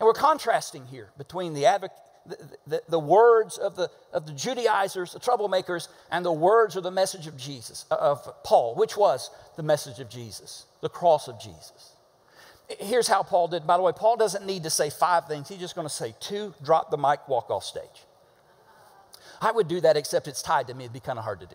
[0.00, 1.90] And we're contrasting here between the,
[2.26, 6.82] the, the, the, words of the, of the Judaizers, the troublemakers, and the words of
[6.82, 11.40] the message of Jesus, of Paul, which was the message of Jesus, the cross of
[11.40, 11.95] Jesus.
[12.68, 13.66] Here's how Paul did.
[13.66, 15.48] By the way, Paul doesn't need to say five things.
[15.48, 18.04] He's just going to say two, drop the mic, walk off stage.
[19.40, 20.84] I would do that, except it's tied to me.
[20.84, 21.54] It'd be kind of hard to do.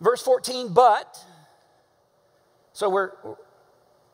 [0.00, 1.18] Verse 14, but,
[2.74, 3.12] so we're,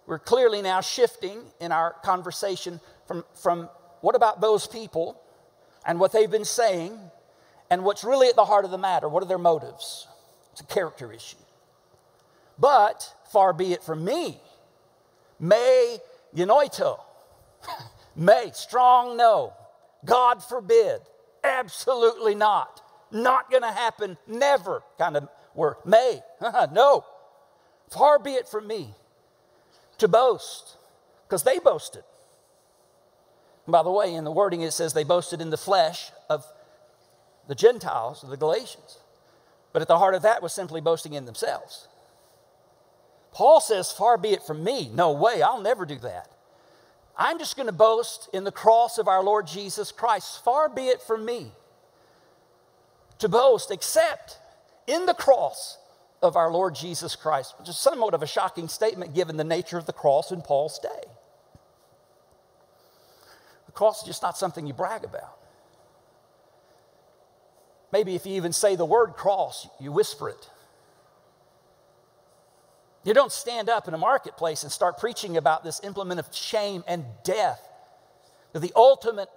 [0.07, 3.68] we're clearly now shifting in our conversation from, from
[4.01, 5.20] what about those people
[5.85, 6.98] and what they've been saying
[7.68, 9.09] and what's really at the heart of the matter.
[9.09, 10.07] What are their motives?
[10.53, 11.37] It's a character issue.
[12.59, 14.38] But far be it from me.
[15.42, 15.98] May
[16.35, 17.00] genoito.
[18.16, 19.52] May, strong no.
[20.05, 21.00] God forbid.
[21.42, 22.81] Absolutely not.
[23.11, 24.16] Not going to happen.
[24.26, 25.76] Never kind of word.
[25.85, 26.20] May.
[26.72, 27.05] no.
[27.90, 28.94] Far be it from me
[29.98, 30.76] to boast,
[31.24, 32.05] because they boasted.
[33.68, 36.44] by the way, in the wording it says they boasted in the flesh of
[37.48, 38.98] the Gentiles, of the Galatians.
[39.72, 41.88] But at the heart of that was simply boasting in themselves.
[43.32, 44.90] Paul says, Far be it from me.
[44.92, 46.30] No way, I'll never do that.
[47.16, 50.42] I'm just going to boast in the cross of our Lord Jesus Christ.
[50.44, 51.52] Far be it from me
[53.18, 54.38] to boast, except
[54.86, 55.78] in the cross
[56.22, 59.78] of our Lord Jesus Christ, which is somewhat of a shocking statement given the nature
[59.78, 61.08] of the cross in Paul's day.
[63.66, 65.38] The cross is just not something you brag about.
[67.92, 70.50] Maybe if you even say the word cross, you whisper it.
[73.04, 76.84] You don't stand up in a marketplace and start preaching about this implement of shame
[76.86, 77.60] and death.
[78.52, 79.28] The ultimate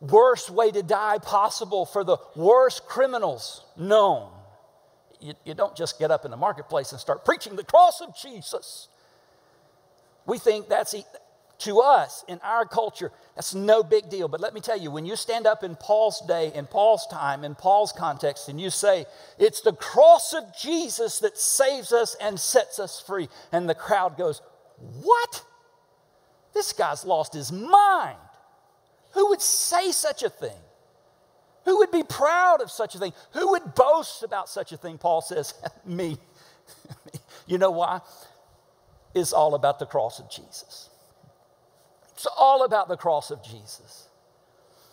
[0.00, 4.30] worst way to die possible for the worst criminals known.
[5.20, 8.16] You, you don't just get up in the marketplace and start preaching the cross of
[8.16, 8.88] Jesus.
[10.26, 10.94] We think that's,
[11.60, 14.28] to us, in our culture, that's no big deal.
[14.28, 17.44] But let me tell you, when you stand up in Paul's day, in Paul's time,
[17.44, 19.06] in Paul's context, and you say,
[19.38, 24.16] It's the cross of Jesus that saves us and sets us free, and the crowd
[24.16, 24.42] goes,
[25.02, 25.44] What?
[26.52, 28.18] This guy's lost his mind.
[29.12, 30.56] Who would say such a thing?
[31.64, 33.12] Who would be proud of such a thing?
[33.32, 34.98] Who would boast about such a thing?
[34.98, 36.18] Paul says, Me.
[37.46, 38.00] you know why?
[39.14, 40.89] It's all about the cross of Jesus.
[42.20, 44.06] It's all about the cross of Jesus.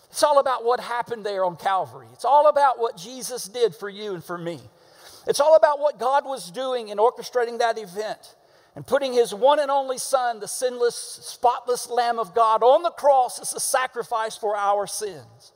[0.10, 2.08] It's all about what happened there on Calvary.
[2.14, 4.62] It's all about what Jesus did for you and for me.
[5.28, 8.38] It's all about what God was doing in orchestrating that event
[8.78, 12.92] and putting his one and only Son, the sinless, spotless Lamb of God, on the
[12.92, 15.52] cross as a sacrifice for our sins.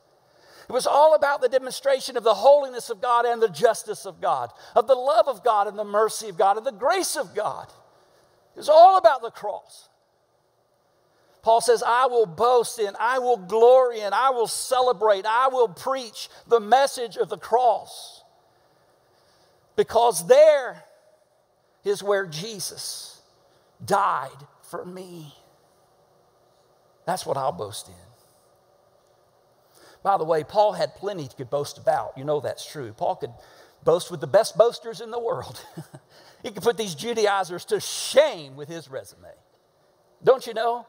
[0.68, 4.20] It was all about the demonstration of the holiness of God and the justice of
[4.20, 7.34] God, of the love of God and the mercy of God and the grace of
[7.34, 7.68] God.
[8.54, 9.88] It was all about the cross.
[11.42, 15.68] Paul says, I will boast in, I will glory in, I will celebrate, I will
[15.68, 18.22] preach the message of the cross.
[19.74, 20.84] Because there
[21.84, 23.20] is where Jesus
[23.84, 25.34] died for me.
[27.06, 27.94] That's what I'll boast in.
[30.04, 32.16] By the way, Paul had plenty to boast about.
[32.16, 32.92] You know that's true.
[32.92, 33.32] Paul could
[33.84, 35.64] boast with the best boasters in the world.
[36.42, 39.28] he could put these Judaizers to shame with his resume.
[40.22, 40.86] Don't you know?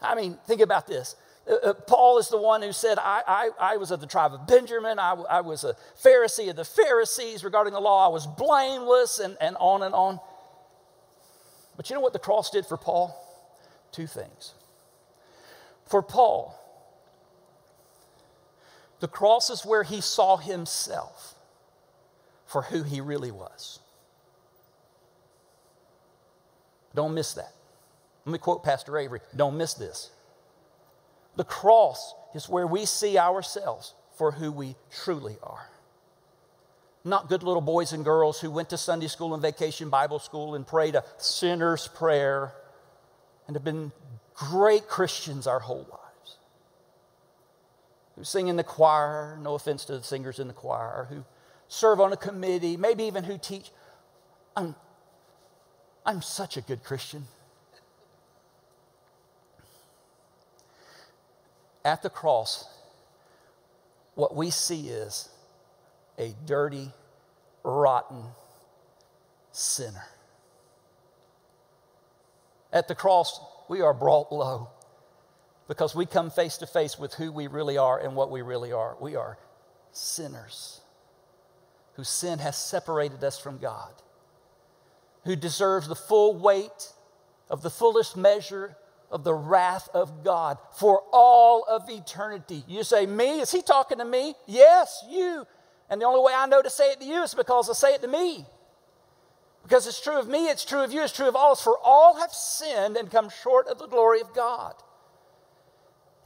[0.00, 1.16] I mean, think about this.
[1.48, 4.32] Uh, uh, Paul is the one who said, I, I, I was of the tribe
[4.32, 4.98] of Benjamin.
[4.98, 8.06] I, I, was a Pharisee of the Pharisees regarding the law.
[8.06, 10.20] I was blameless, and, and on and on.
[11.76, 13.20] But you know what the cross did for Paul?
[13.92, 14.54] Two things.
[15.86, 16.58] For Paul,
[19.00, 21.34] the cross is where he saw himself
[22.46, 23.80] for who he really was.
[26.94, 27.52] Don't miss that.
[28.24, 30.10] Let me quote Pastor Avery don't miss this.
[31.36, 35.68] The cross is where we see ourselves for who we truly are.
[37.04, 40.54] Not good little boys and girls who went to Sunday school and vacation Bible school
[40.54, 42.52] and prayed a sinner's prayer
[43.46, 43.92] and have been
[44.34, 46.36] great Christians our whole lives.
[48.16, 51.24] Who sing in the choir, no offense to the singers in the choir, who
[51.68, 53.70] serve on a committee, maybe even who teach.
[54.56, 54.74] I'm,
[56.06, 57.24] I'm such a good Christian.
[61.84, 62.64] At the cross,
[64.14, 65.28] what we see is
[66.18, 66.90] a dirty,
[67.62, 68.24] rotten
[69.52, 70.06] sinner.
[72.72, 74.70] At the cross, we are brought low
[75.68, 78.72] because we come face to face with who we really are and what we really
[78.72, 78.96] are.
[79.00, 79.38] We are
[79.92, 80.80] sinners
[81.94, 83.92] whose sin has separated us from God,
[85.24, 86.92] who deserves the full weight
[87.48, 88.76] of the fullest measure
[89.14, 92.64] of the wrath of God for all of eternity.
[92.66, 93.40] You say, Me?
[93.40, 94.34] Is he talking to me?
[94.46, 95.46] Yes, you.
[95.88, 97.94] And the only way I know to say it to you is because I say
[97.94, 98.44] it to me.
[99.62, 101.62] Because it's true of me, it's true of you, it's true of all us.
[101.62, 104.74] For all have sinned and come short of the glory of God.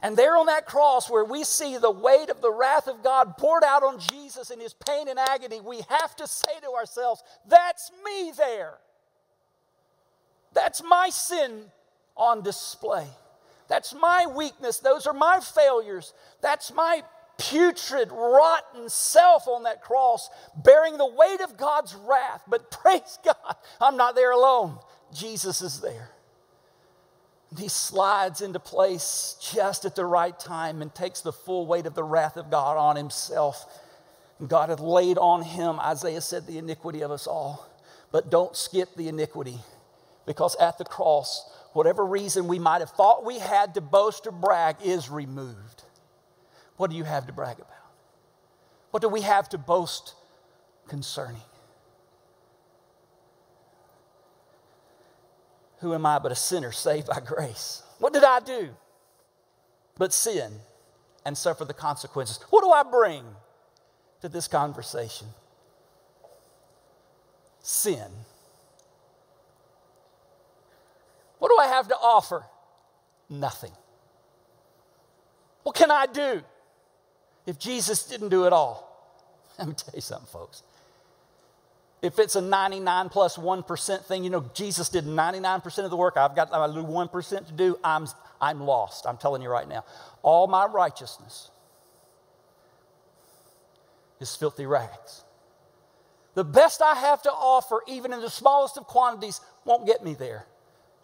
[0.01, 3.37] And there on that cross, where we see the weight of the wrath of God
[3.37, 7.21] poured out on Jesus in his pain and agony, we have to say to ourselves,
[7.47, 8.75] That's me there.
[10.53, 11.65] That's my sin
[12.19, 13.07] on display.
[13.67, 14.79] That's my weakness.
[14.79, 16.13] Those are my failures.
[16.41, 17.03] That's my
[17.37, 22.43] putrid, rotten self on that cross, bearing the weight of God's wrath.
[22.47, 24.77] But praise God, I'm not there alone.
[25.13, 26.09] Jesus is there.
[27.57, 31.95] He slides into place just at the right time and takes the full weight of
[31.95, 33.65] the wrath of God on himself.
[34.45, 37.67] God had laid on him, Isaiah said, the iniquity of us all.
[38.11, 39.57] But don't skip the iniquity
[40.25, 44.31] because at the cross, whatever reason we might have thought we had to boast or
[44.31, 45.83] brag is removed.
[46.77, 47.67] What do you have to brag about?
[48.91, 50.15] What do we have to boast
[50.87, 51.41] concerning?
[55.79, 57.83] Who am I but a sinner saved by grace?
[57.99, 58.69] What did I do
[59.97, 60.51] but sin
[61.25, 62.39] and suffer the consequences?
[62.49, 63.23] What do I bring
[64.21, 65.27] to this conversation?
[67.61, 68.07] Sin.
[71.39, 72.45] What do I have to offer?
[73.29, 73.71] Nothing.
[75.63, 76.41] What can I do
[77.45, 78.85] if Jesus didn't do it all?
[79.59, 80.63] Let me tell you something, folks.
[82.01, 86.15] If it's a 99 plus 1 thing, you know, Jesus did 99% of the work.
[86.15, 87.77] I've got a little 1% to do.
[87.83, 88.07] I'm,
[88.39, 89.05] I'm lost.
[89.05, 89.83] I'm telling you right now.
[90.21, 91.49] All my righteousness
[94.21, 95.23] is filthy rags.
[96.35, 100.13] The best I have to offer, even in the smallest of quantities, won't get me
[100.13, 100.45] there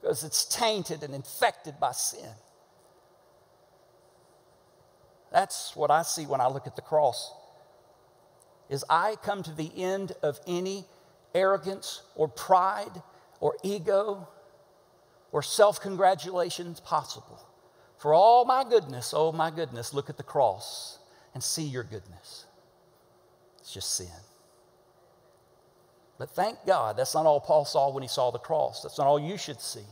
[0.05, 2.29] because it's tainted and infected by sin.
[5.31, 7.33] That's what I see when I look at the cross.
[8.69, 10.85] Is I come to the end of any
[11.33, 13.01] arrogance or pride
[13.39, 14.27] or ego
[15.31, 17.43] or self-congratulations possible.
[17.97, 20.99] For all my goodness, oh my goodness, look at the cross
[21.33, 22.45] and see your goodness.
[23.57, 24.07] It's just sin.
[26.17, 28.81] But thank God, that's not all Paul saw when he saw the cross.
[28.81, 29.85] That's not all you should see.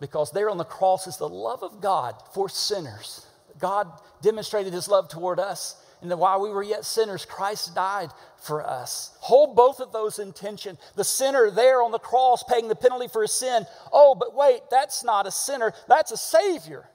[0.00, 3.26] Because there on the cross is the love of God for sinners.
[3.58, 3.90] God
[4.22, 5.82] demonstrated his love toward us.
[6.02, 9.16] And that while we were yet sinners, Christ died for us.
[9.20, 10.76] Hold both of those in tension.
[10.94, 13.64] The sinner there on the cross paying the penalty for his sin.
[13.92, 16.86] Oh, but wait, that's not a sinner, that's a Savior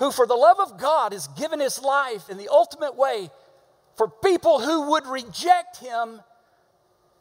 [0.00, 3.30] who, for the love of God, has given his life in the ultimate way
[4.00, 6.22] for people who would reject him,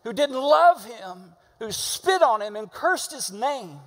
[0.05, 3.79] who didn't love him, who spit on him and cursed his name.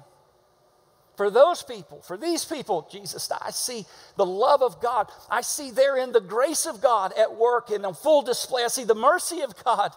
[1.17, 3.87] For those people, for these people, Jesus, I see
[4.19, 5.11] the love of God.
[5.31, 8.63] I see therein the grace of God at work in a full display.
[8.63, 9.93] I see the mercy of God.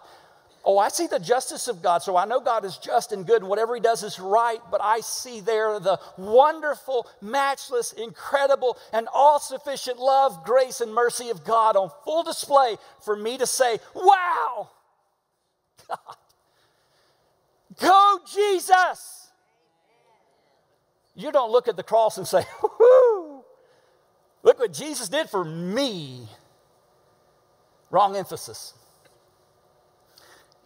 [0.68, 2.02] Oh, I see the justice of God.
[2.02, 4.82] So I know God is just and good and whatever He does is right, but
[4.82, 11.44] I see there the wonderful, matchless, incredible, and all sufficient love, grace, and mercy of
[11.44, 14.70] God on full display for me to say, Wow!
[15.88, 16.16] God.
[17.80, 19.30] Go, Jesus!
[21.14, 22.42] You don't look at the cross and say,
[24.42, 26.28] look what Jesus did for me.
[27.90, 28.74] Wrong emphasis.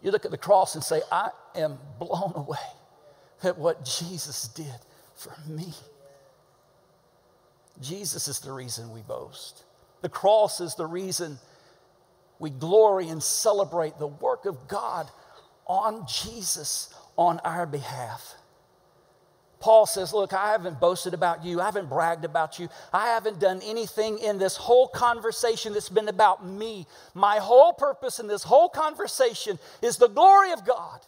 [0.02, 2.58] You look at the cross and say, I am blown away
[3.42, 4.66] at what Jesus did
[5.14, 5.72] for me.
[7.80, 9.64] Jesus is the reason we boast.
[10.02, 11.38] The cross is the reason
[12.38, 15.10] we glory and celebrate the work of God
[15.66, 18.34] on Jesus on our behalf.
[19.60, 21.60] Paul says, Look, I haven't boasted about you.
[21.60, 22.68] I haven't bragged about you.
[22.92, 26.86] I haven't done anything in this whole conversation that's been about me.
[27.12, 31.00] My whole purpose in this whole conversation is the glory of God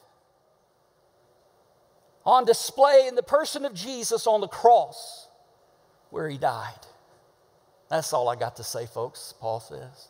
[2.24, 5.28] on display in the person of Jesus on the cross
[6.10, 6.86] where he died.
[7.88, 10.08] That's all I got to say, folks, Paul says.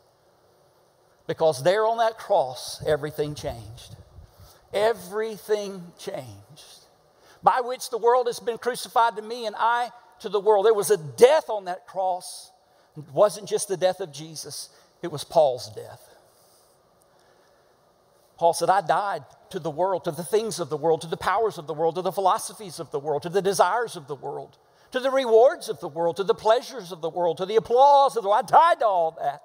[1.28, 3.96] Because there on that cross, everything changed.
[4.74, 6.71] Everything changed
[7.42, 9.90] by which the world has been crucified to me and I
[10.20, 10.66] to the world.
[10.66, 12.50] There was a death on that cross.
[12.96, 14.68] It wasn't just the death of Jesus,
[15.02, 16.08] it was Paul's death.
[18.38, 21.16] Paul said, I died to the world, to the things of the world, to the
[21.16, 24.16] powers of the world, to the philosophies of the world, to the desires of the
[24.16, 24.58] world,
[24.90, 28.16] to the rewards of the world, to the pleasures of the world, to the applause
[28.16, 28.44] of the world.
[28.44, 29.42] I died to all that.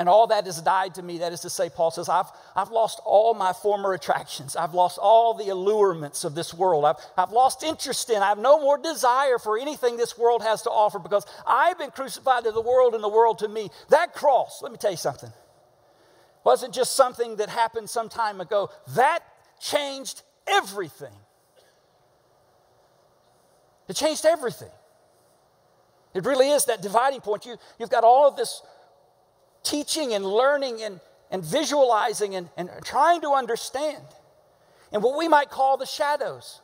[0.00, 1.18] And all that has died to me.
[1.18, 4.56] That is to say, Paul says, I've, I've lost all my former attractions.
[4.56, 6.86] I've lost all the allurements of this world.
[6.86, 10.62] I've, I've lost interest in, I have no more desire for anything this world has
[10.62, 13.68] to offer because I've been crucified to the world and the world to me.
[13.90, 15.30] That cross, let me tell you something.
[16.44, 18.70] wasn't just something that happened some time ago.
[18.96, 19.20] That
[19.60, 21.12] changed everything.
[23.86, 24.70] It changed everything.
[26.14, 27.44] It really is that dividing point.
[27.44, 28.62] You, you've got all of this
[29.62, 31.00] teaching and learning and,
[31.30, 34.02] and visualizing and, and trying to understand.
[34.92, 36.60] And what we might call the shadows.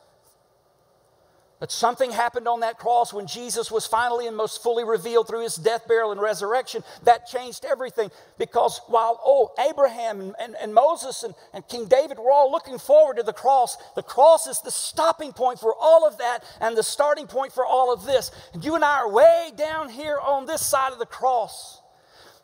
[1.59, 5.41] But something happened on that cross when Jesus was finally and most fully revealed through
[5.41, 6.83] his death, burial, and resurrection.
[7.03, 12.31] That changed everything because while, oh, Abraham and, and, Moses and, and King David were
[12.31, 16.19] all looking forward to the cross, the cross is the stopping point for all of
[16.19, 18.29] that and the starting point for all of this.
[18.53, 21.81] And you and I are way down here on this side of the cross.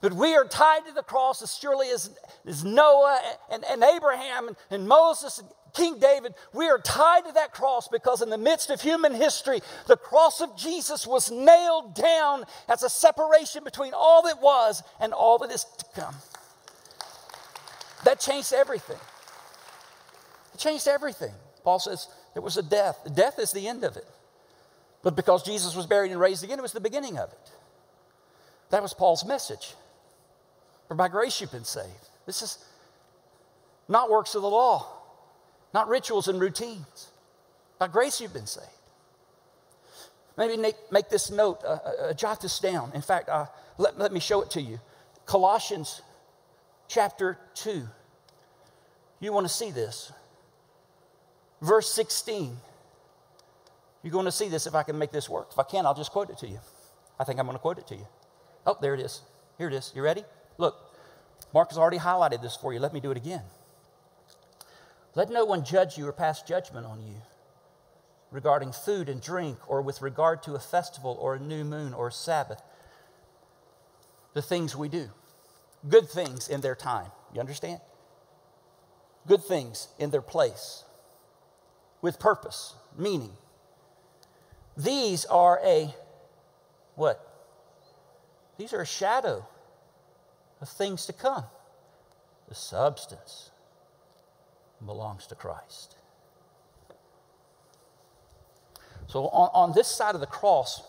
[0.03, 2.09] But we are tied to the cross as surely as,
[2.45, 7.31] as Noah and, and Abraham and, and Moses and King David, we are tied to
[7.31, 11.95] that cross because in the midst of human history, the cross of Jesus was nailed
[11.95, 16.15] down as a separation between all that was and all that is to come.
[18.03, 18.99] That changed everything.
[20.53, 21.31] It changed everything.
[21.63, 22.99] Paul says there was a death.
[23.15, 24.05] Death is the end of it.
[25.01, 27.51] But because Jesus was buried and raised again, it was the beginning of it.
[28.69, 29.75] That was Paul's message.
[30.87, 32.09] For by grace you've been saved.
[32.25, 32.63] This is
[33.87, 35.03] not works of the law
[35.73, 37.09] not rituals and routines.
[37.79, 38.67] By grace, you've been saved.
[40.37, 42.91] Maybe make, make this note, uh, uh, uh, jot this down.
[42.93, 44.79] In fact, uh, let, let me show it to you.
[45.25, 46.01] Colossians
[46.87, 47.87] chapter 2.
[49.19, 50.11] You want to see this.
[51.61, 52.57] Verse 16.
[54.01, 55.49] You're going to see this if I can make this work.
[55.51, 56.59] If I can, I'll just quote it to you.
[57.19, 58.07] I think I'm going to quote it to you.
[58.65, 59.21] Oh, there it is.
[59.57, 59.91] Here it is.
[59.95, 60.23] You ready?
[60.57, 60.75] Look,
[61.53, 62.79] Mark has already highlighted this for you.
[62.79, 63.43] Let me do it again.
[65.15, 67.15] Let no one judge you or pass judgment on you
[68.31, 72.07] regarding food and drink, or with regard to a festival, or a new moon, or
[72.07, 72.63] a Sabbath.
[74.33, 75.09] The things we do.
[75.87, 77.11] Good things in their time.
[77.31, 77.79] You understand?
[79.27, 80.83] Good things in their place.
[82.01, 83.33] With purpose, meaning.
[84.75, 85.93] These are a
[86.95, 87.19] what?
[88.57, 89.45] These are a shadow
[90.63, 91.43] of things to come.
[92.47, 93.51] The substance
[94.83, 95.95] belongs to Christ.
[99.07, 100.81] So, on, on this side of the cross,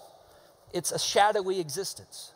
[0.73, 2.33] it's a shadowy existence.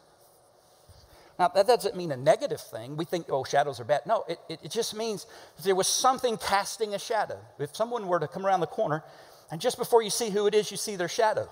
[1.39, 2.97] Now, that doesn't mean a negative thing.
[2.97, 4.01] We think, oh, shadows are bad.
[4.05, 5.27] No, it, it, it just means
[5.63, 7.39] there was something casting a shadow.
[7.61, 9.05] If someone were to come around the corner,
[9.51, 11.49] and just before you see who it is, you see their shadow,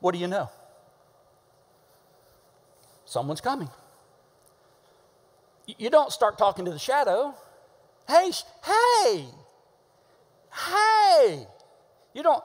[0.00, 0.50] what do you know?
[3.04, 3.70] Someone's coming.
[5.66, 7.34] You don't start talking to the shadow.
[8.08, 8.30] Hey,
[8.64, 9.26] hey,
[10.52, 11.46] hey.
[12.14, 12.42] You don't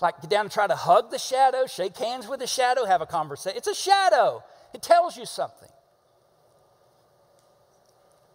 [0.00, 3.00] like get down and try to hug the shadow, shake hands with the shadow, have
[3.00, 3.56] a conversation.
[3.56, 4.42] It's a shadow.
[4.74, 5.68] It tells you something.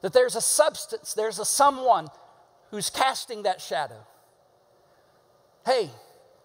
[0.01, 2.07] That there's a substance, there's a someone
[2.71, 4.07] who's casting that shadow.
[5.65, 5.91] Hey,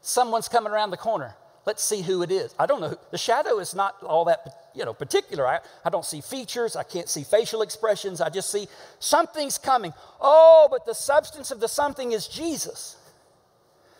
[0.02, 1.34] someone's coming around the corner.
[1.66, 2.54] Let's see who it is.
[2.60, 2.96] I don't know.
[3.10, 5.46] The shadow is not all that you know particular.
[5.46, 6.76] I, I don't see features.
[6.76, 8.20] I can't see facial expressions.
[8.20, 8.68] I just see
[9.00, 9.92] something's coming.
[10.20, 12.96] Oh, but the substance of the something is Jesus.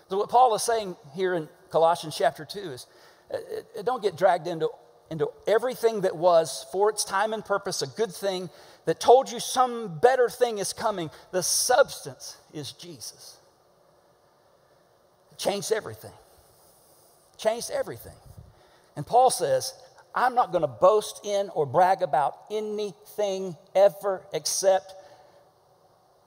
[0.08, 2.86] So what Paul is saying here in Colossians chapter 2 is
[3.34, 3.38] uh,
[3.76, 4.68] uh, don't get dragged into,
[5.10, 8.48] into everything that was for its time and purpose a good thing
[8.84, 11.10] that told you some better thing is coming.
[11.32, 13.38] The substance is Jesus.
[15.32, 16.12] It changed everything
[17.38, 18.16] changed everything.
[18.96, 19.74] And Paul says,
[20.14, 24.94] I'm not going to boast in or brag about anything ever except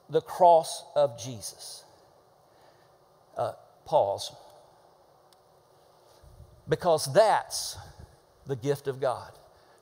[0.08, 1.84] the cross of Jesus.
[3.36, 3.52] Uh,
[3.84, 4.32] pause.
[6.68, 7.76] Because that's
[8.46, 9.30] the gift of God,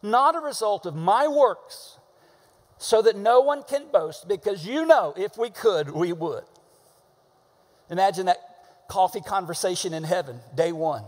[0.02, 1.98] not a result of my works,
[2.78, 6.44] so that no one can boast, because you know if we could, we would.
[7.90, 8.38] Imagine that
[8.88, 11.04] coffee conversation in heaven, day one.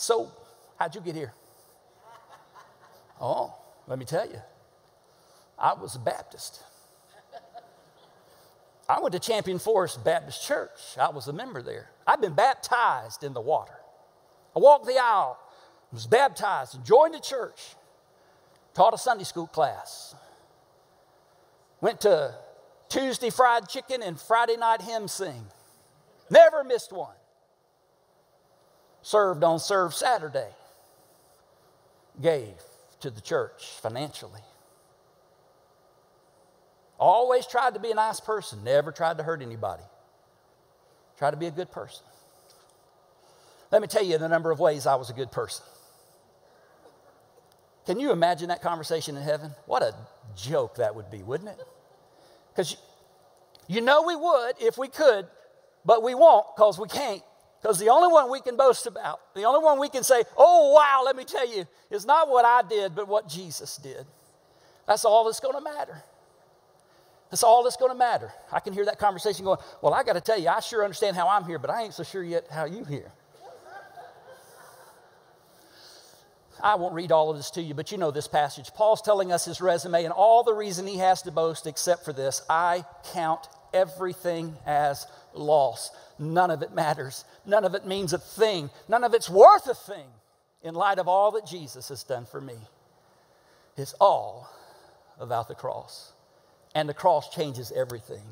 [0.00, 0.32] So,
[0.78, 1.34] how'd you get here?
[3.20, 3.52] Oh,
[3.86, 4.40] let me tell you,
[5.58, 6.62] I was a Baptist.
[8.88, 10.96] I went to Champion Forest Baptist Church.
[10.98, 11.90] I was a member there.
[12.06, 13.74] I've been baptized in the water.
[14.56, 15.38] I walked the aisle,
[15.92, 17.60] was baptized, and joined the church,
[18.72, 20.14] taught a Sunday school class,
[21.82, 22.34] went to
[22.88, 25.44] Tuesday fried chicken and Friday night hymn sing.
[26.30, 27.19] Never missed one
[29.02, 30.48] served on Serve Saturday,
[32.20, 32.54] gave
[33.00, 34.40] to the church financially.
[36.98, 39.82] Always tried to be a nice person, never tried to hurt anybody.
[41.18, 42.04] Tried to be a good person.
[43.70, 45.64] Let me tell you the number of ways I was a good person.
[47.86, 49.52] Can you imagine that conversation in heaven?
[49.66, 49.94] What a
[50.36, 51.58] joke that would be, wouldn't it?
[52.52, 52.76] Because
[53.66, 55.26] you know we would if we could,
[55.84, 57.22] but we won't because we can't.
[57.60, 60.72] Because the only one we can boast about, the only one we can say, oh,
[60.72, 64.06] wow, let me tell you, is not what I did, but what Jesus did.
[64.86, 66.02] That's all that's going to matter.
[67.30, 68.32] That's all that's going to matter.
[68.50, 71.16] I can hear that conversation going, well, I got to tell you, I sure understand
[71.16, 73.12] how I'm here, but I ain't so sure yet how you here.
[76.62, 78.72] I won't read all of this to you, but you know this passage.
[78.74, 82.12] Paul's telling us his resume and all the reason he has to boast except for
[82.12, 85.90] this I count everything as loss.
[86.18, 87.24] None of it matters.
[87.46, 88.70] None of it means a thing.
[88.88, 90.06] None of it's worth a thing
[90.62, 92.56] in light of all that Jesus has done for me.
[93.76, 94.50] It's all
[95.18, 96.12] about the cross.
[96.74, 98.22] And the cross changes everything.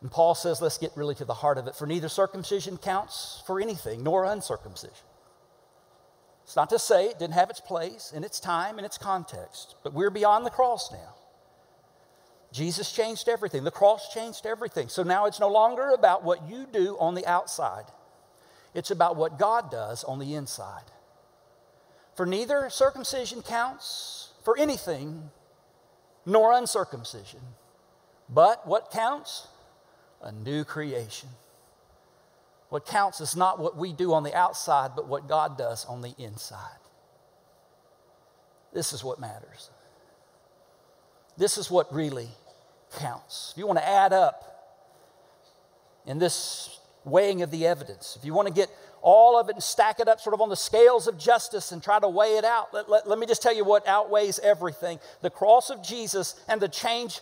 [0.00, 1.76] And Paul says, let's get really to the heart of it.
[1.76, 4.96] For neither circumcision counts for anything, nor uncircumcision.
[6.44, 9.76] It's not to say it didn't have its place in its time and its context,
[9.84, 11.14] but we're beyond the cross now.
[12.52, 13.64] Jesus changed everything.
[13.64, 14.88] The cross changed everything.
[14.88, 17.86] So now it's no longer about what you do on the outside,
[18.74, 20.84] it's about what God does on the inside.
[22.14, 25.30] For neither circumcision counts for anything,
[26.26, 27.40] nor uncircumcision.
[28.28, 29.48] But what counts?
[30.22, 31.30] A new creation.
[32.68, 36.00] What counts is not what we do on the outside, but what God does on
[36.00, 36.78] the inside.
[38.72, 39.70] This is what matters.
[41.36, 42.28] This is what really
[42.98, 43.50] counts.
[43.52, 44.48] If you want to add up
[46.06, 48.68] in this weighing of the evidence, if you want to get
[49.02, 51.82] all of it and stack it up sort of on the scales of justice and
[51.82, 54.98] try to weigh it out, let, let, let me just tell you what outweighs everything
[55.20, 57.20] the cross of Jesus and the change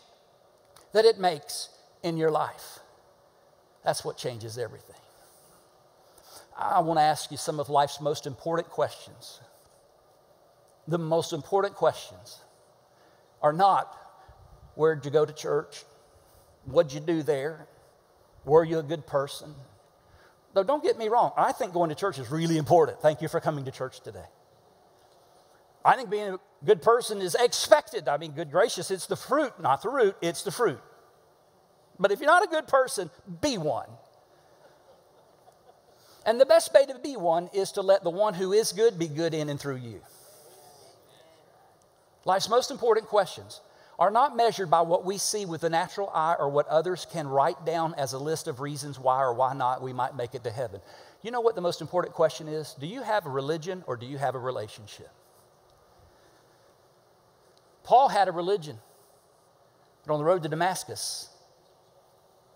[0.93, 1.71] that it makes
[2.03, 2.81] in your life.
[3.85, 4.97] That's what changes everything.
[6.57, 9.41] I want to ask you some of life's most important questions.
[10.87, 12.39] The most important questions
[13.41, 13.97] are not
[14.81, 15.85] where'd you go to church?
[16.65, 17.67] What'd you do there?
[18.47, 19.55] Were you a good person?
[20.55, 23.03] Though don't get me wrong, I think going to church is really important.
[23.03, 24.25] Thank you for coming to church today.
[25.85, 28.09] I think being a good person is expected.
[28.09, 30.81] I mean, good gracious, it's the fruit, not the root, it's the fruit.
[31.99, 33.11] But if you're not a good person,
[33.43, 33.89] be one.
[36.25, 38.99] And the best way to be one is to let the one who is good
[38.99, 40.01] be good in and through you.
[42.25, 43.61] Life's most important questions
[44.01, 47.29] are not measured by what we see with the natural eye or what others can
[47.29, 50.43] write down as a list of reasons why or why not we might make it
[50.43, 50.81] to heaven.
[51.23, 52.75] You know what the most important question is?
[52.81, 55.11] Do you have a religion or do you have a relationship?
[57.85, 58.79] Paul had a religion,
[60.07, 61.29] but on the road to Damascus,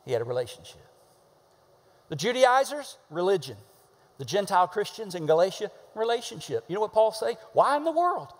[0.06, 0.86] he had a relationship.
[2.08, 3.56] The Judaizers, religion.
[4.16, 6.64] The Gentile Christians in Galatia, relationship.
[6.68, 7.36] You know what Paul say?
[7.52, 8.32] Why in the world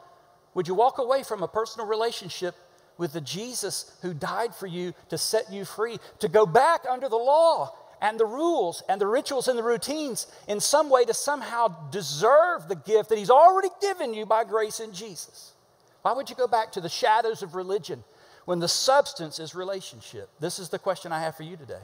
[0.54, 2.54] would you walk away from a personal relationship
[2.98, 7.08] with the Jesus who died for you to set you free, to go back under
[7.08, 11.14] the law and the rules and the rituals and the routines in some way to
[11.14, 15.54] somehow deserve the gift that He's already given you by grace in Jesus?
[16.02, 18.04] Why would you go back to the shadows of religion
[18.44, 20.28] when the substance is relationship?
[20.38, 21.80] This is the question I have for you today.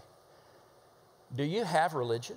[1.34, 2.36] Do you have religion?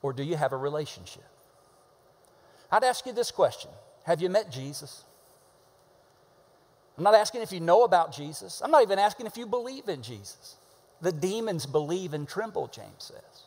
[0.00, 1.24] Or do you have a relationship?
[2.70, 3.70] I'd ask you this question
[4.04, 5.04] Have you met Jesus?
[6.96, 8.60] I'm not asking if you know about Jesus.
[8.62, 10.56] I'm not even asking if you believe in Jesus.
[11.00, 13.42] The demons believe and tremble, James says.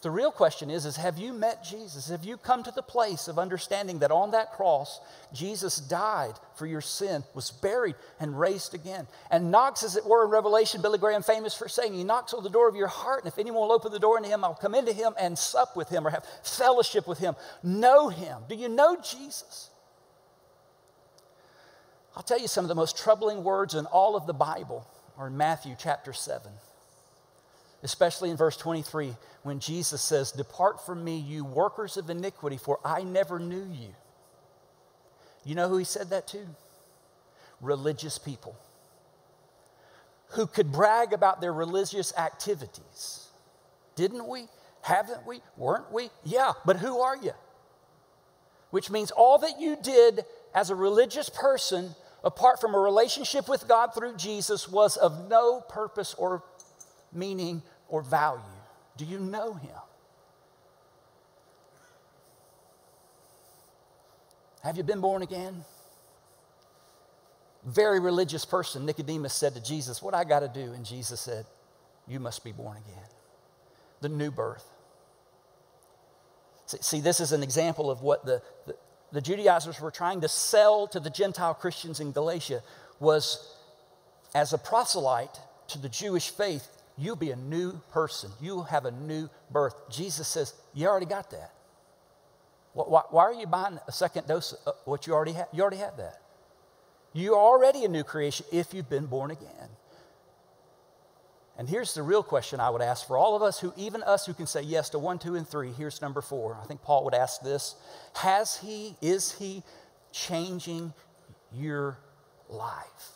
[0.00, 2.08] The real question is, is have you met Jesus?
[2.08, 5.00] Have you come to the place of understanding that on that cross,
[5.32, 9.08] Jesus died for your sin, was buried, and raised again?
[9.28, 12.44] And knocks, as it were, in Revelation, Billy Graham famous for saying, He knocks on
[12.44, 14.54] the door of your heart, and if anyone will open the door into Him, I'll
[14.54, 17.34] come into Him and sup with Him or have fellowship with Him.
[17.64, 18.42] Know Him.
[18.48, 19.70] Do you know Jesus?
[22.18, 25.28] I'll tell you some of the most troubling words in all of the Bible are
[25.28, 26.52] in Matthew chapter 7
[27.82, 32.80] especially in verse 23 when Jesus says, Depart from me, you workers of iniquity, for
[32.84, 33.94] I never knew you.
[35.44, 36.46] You know who he said that to?
[37.60, 38.56] Religious people
[40.32, 43.28] who could brag about their religious activities.
[43.96, 44.46] Didn't we?
[44.82, 45.40] Haven't we?
[45.56, 46.10] Weren't we?
[46.24, 47.32] Yeah, but who are you?
[48.70, 51.94] Which means all that you did as a religious person,
[52.24, 56.42] apart from a relationship with God through Jesus, was of no purpose or
[57.12, 58.42] meaning, or value?
[58.96, 59.70] Do you know him?
[64.62, 65.64] Have you been born again?
[67.64, 70.72] Very religious person, Nicodemus said to Jesus, What I got to do?
[70.72, 71.46] And Jesus said,
[72.06, 73.04] You must be born again.
[74.00, 74.64] The new birth.
[76.66, 78.76] See, this is an example of what the, the,
[79.12, 82.62] the Judaizers were trying to sell to the Gentile Christians in Galatia
[83.00, 83.54] was
[84.34, 88.30] as a proselyte to the Jewish faith, you'll be a new person.
[88.40, 89.74] You'll have a new birth.
[89.90, 91.52] Jesus says, You already got that.
[92.74, 95.48] Why, why are you buying a second dose of what you already have?
[95.52, 96.20] You already have that.
[97.12, 99.68] You're already a new creation if you've been born again.
[101.58, 104.24] And here's the real question I would ask for all of us who, even us
[104.24, 105.72] who can say yes to one, two, and three.
[105.72, 106.56] Here's number four.
[106.62, 107.74] I think Paul would ask this
[108.14, 109.64] Has he, is he
[110.12, 110.94] changing
[111.52, 111.98] your
[112.48, 113.12] life?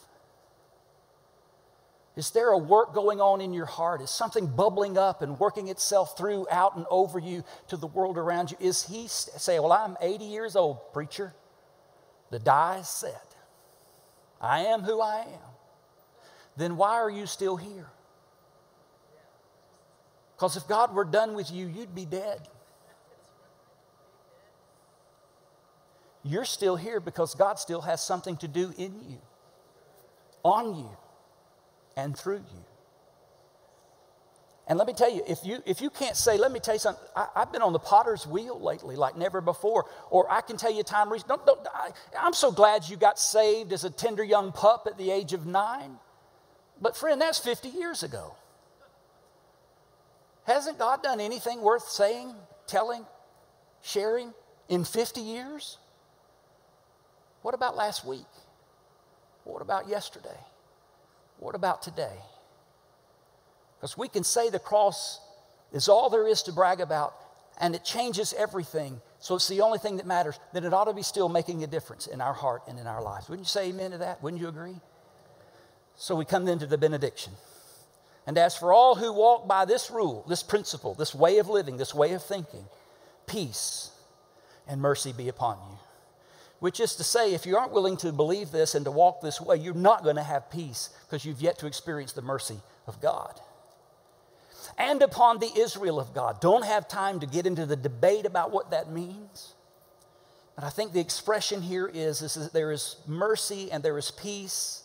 [2.17, 4.03] Is there a work going on in your heart?
[4.03, 8.19] Is something bubbling up and working itself through, out, and over you to the world
[8.19, 8.57] around you?
[8.61, 11.33] Is he say, Well, I'm 80 years old, preacher.
[12.31, 13.37] The die is set.
[14.41, 15.51] I am who I am.
[16.57, 17.87] Then why are you still here?
[20.37, 22.49] Because if God were done with you, you'd be dead.
[26.25, 29.19] You're still here because God still has something to do in you,
[30.45, 30.91] on you,
[31.97, 32.65] and through you.
[34.69, 36.79] And let me tell you, if you, if you can't say, let me tell you
[36.79, 39.87] something, I, have been on the potter's wheel lately like never before.
[40.09, 41.29] Or I can tell you time, reason.
[41.29, 44.97] don't, don't, I, I'm so glad you got saved as a tender young pup at
[44.97, 45.99] the age of nine.
[46.81, 48.37] But friend, that's 50 years ago.
[50.45, 52.35] Hasn't God done anything worth saying,
[52.67, 53.05] telling,
[53.83, 54.33] sharing
[54.69, 55.79] in 50 years?
[57.43, 58.27] What about last week?
[59.45, 60.39] What about yesterday?
[61.39, 62.17] What about today?
[63.77, 65.21] Because we can say the cross
[65.73, 67.15] is all there is to brag about
[67.61, 69.01] and it changes everything.
[69.19, 70.39] So it's the only thing that matters.
[70.53, 73.03] Then it ought to be still making a difference in our heart and in our
[73.03, 73.29] lives.
[73.29, 74.23] Wouldn't you say amen to that?
[74.23, 74.81] Wouldn't you agree?
[75.97, 77.33] So we come then to the benediction.
[78.27, 81.77] And as for all who walk by this rule, this principle, this way of living,
[81.77, 82.65] this way of thinking,
[83.27, 83.91] peace
[84.69, 85.79] and mercy be upon you.
[86.61, 89.41] Which is to say, if you aren't willing to believe this and to walk this
[89.41, 93.01] way, you're not going to have peace because you've yet to experience the mercy of
[93.01, 93.41] God.
[94.79, 96.41] And upon the Israel of God.
[96.41, 99.55] Don't have time to get into the debate about what that means.
[100.55, 104.82] But I think the expression here is, is there is mercy and there is peace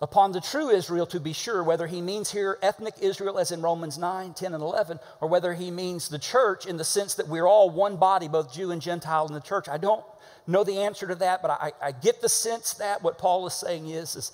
[0.00, 3.62] upon the true Israel to be sure, whether he means here ethnic Israel as in
[3.62, 7.28] Romans 9, 10, and 11, or whether he means the church in the sense that
[7.28, 9.68] we're all one body, both Jew and Gentile in the church.
[9.68, 10.04] I don't
[10.46, 13.54] know the answer to that, but I, I get the sense that what Paul is
[13.54, 14.32] saying is, is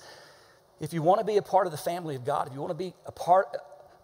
[0.81, 2.71] if you want to be a part of the family of God, if you want
[2.71, 3.47] to be a part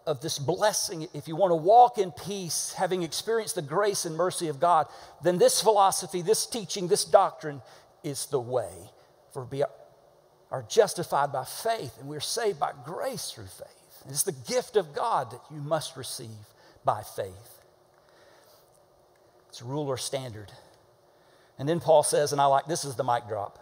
[0.06, 4.16] of this blessing, if you want to walk in peace, having experienced the grace and
[4.16, 4.86] mercy of God,
[5.22, 7.60] then this philosophy, this teaching, this doctrine
[8.02, 8.72] is the way.
[9.32, 9.44] For
[10.50, 14.04] are justified by faith and we're saved by grace through faith.
[14.08, 16.28] It's the gift of God that you must receive
[16.84, 17.62] by faith.
[19.48, 20.50] It's a rule or standard.
[21.58, 23.58] And then Paul says, and I like this is the mic drop.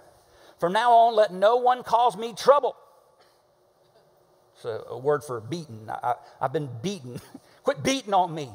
[0.61, 2.77] From now on, let no one cause me trouble.
[4.61, 5.89] So a word for beaten.
[5.91, 7.21] I, have been beaten.
[7.63, 8.49] Quit beating on me.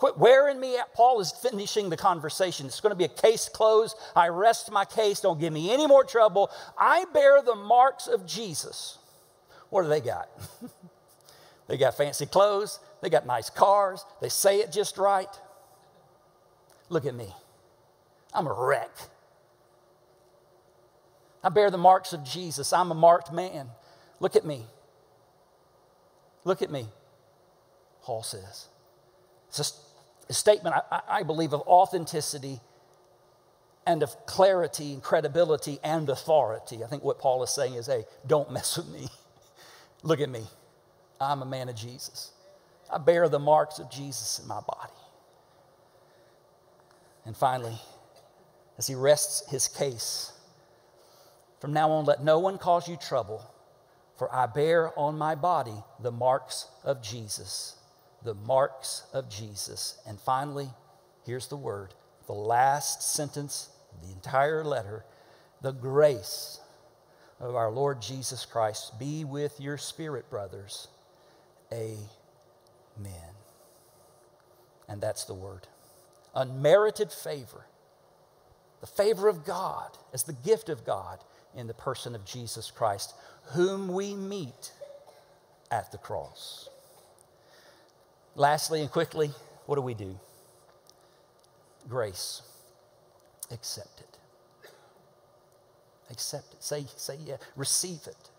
[0.00, 0.94] Quit wearing me out.
[0.94, 2.64] Paul is finishing the conversation.
[2.64, 3.94] It's going to be a case closed.
[4.16, 5.20] I rest my case.
[5.20, 6.50] Don't give me any more trouble.
[6.78, 8.96] I bear the marks of Jesus.
[9.68, 10.30] What do they got?
[11.68, 12.80] they got fancy clothes.
[13.02, 14.02] They got nice cars.
[14.22, 15.28] They say it just right.
[16.88, 17.34] Look at me.
[18.32, 18.90] I'm a wreck.
[21.44, 22.72] I bear the marks of Jesus.
[22.72, 23.68] I'm a marked man.
[24.18, 24.64] Look at me.
[26.44, 26.86] Look at me,
[28.00, 28.68] Paul says.
[29.50, 29.58] It's
[30.30, 32.60] a, statement, I, I believe, of authenticity
[33.86, 36.84] and of clarity and credibility and authority.
[36.84, 39.08] I think what Paul is saying is hey, don't mess with me.
[40.02, 40.44] Look at me.
[41.20, 42.32] I'm a man of Jesus.
[42.92, 44.92] I bear the marks of Jesus in my body.
[47.26, 47.78] And finally,
[48.78, 50.32] as he rests his case.
[51.60, 53.44] From now on, let no one cause you trouble,
[54.16, 57.76] for I bear on my body the marks of Jesus.
[58.22, 59.98] The marks of Jesus.
[60.06, 60.70] And finally,
[61.24, 61.94] here's the word
[62.26, 65.04] the last sentence of the entire letter
[65.62, 66.60] the grace
[67.38, 70.88] of our Lord Jesus Christ be with your spirit, brothers.
[71.72, 72.00] Amen.
[74.88, 75.66] And that's the word.
[76.34, 77.66] Unmerited favor
[78.80, 81.22] the favor of God as the gift of God
[81.54, 83.14] in the person of Jesus Christ,
[83.52, 84.72] whom we meet
[85.70, 86.68] at the cross.
[88.34, 89.30] Lastly and quickly,
[89.66, 90.18] what do we do?
[91.88, 92.42] Grace.
[93.50, 94.18] Accept it.
[96.10, 96.62] Accept it.
[96.62, 97.36] Say, say yeah.
[97.56, 98.30] Receive it.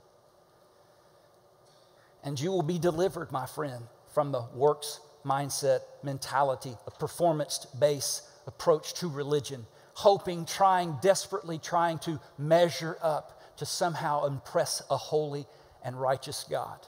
[2.24, 3.84] And you will be delivered, my friend,
[4.14, 12.00] from the works mindset mentality, a performance based approach to religion hoping, trying, desperately trying
[12.00, 15.46] to measure up to somehow impress a holy
[15.84, 16.80] and righteous God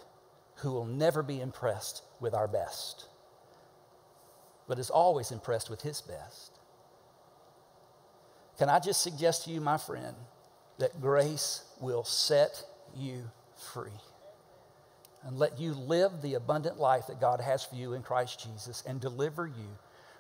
[0.64, 3.06] who will never be impressed with our best,
[4.68, 6.58] but is always impressed with his best.
[8.58, 10.16] Can I just suggest to you, my friend,
[10.80, 12.64] that grace will set
[12.96, 13.30] you
[13.74, 13.92] free
[15.26, 18.84] and let you live the abundant life that God has for you in Christ Jesus
[18.88, 19.78] and deliver you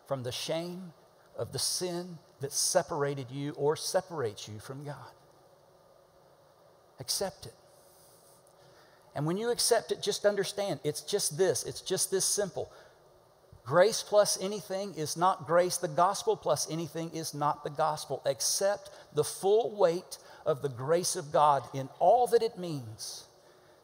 [0.07, 0.91] from the shame
[1.37, 4.95] of the sin that separated you or separates you from God.
[6.99, 7.53] Accept it.
[9.15, 12.71] And when you accept it, just understand it's just this, it's just this simple.
[13.65, 15.77] Grace plus anything is not grace.
[15.77, 18.21] The gospel plus anything is not the gospel.
[18.25, 23.25] Accept the full weight of the grace of God in all that it means.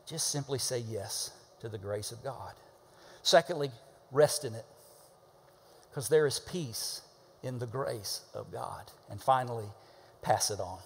[0.06, 2.54] Just simply say yes to the grace of God.
[3.22, 3.72] Secondly,
[4.12, 4.66] rest in it
[5.90, 7.02] because there is peace
[7.44, 8.92] in the grace of God.
[9.10, 9.68] And finally,
[10.22, 10.80] pass it on.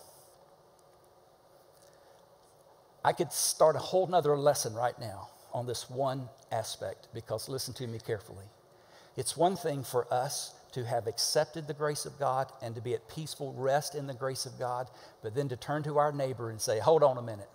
[3.04, 7.74] I could start a whole nother lesson right now on this one aspect because listen
[7.76, 8.46] to me carefully.
[9.16, 12.94] It's one thing for us to have accepted the grace of God and to be
[12.96, 14.88] at peaceful rest in the grace of God,
[15.22, 17.50] but then to turn to our neighbor and say, Hold on a minute.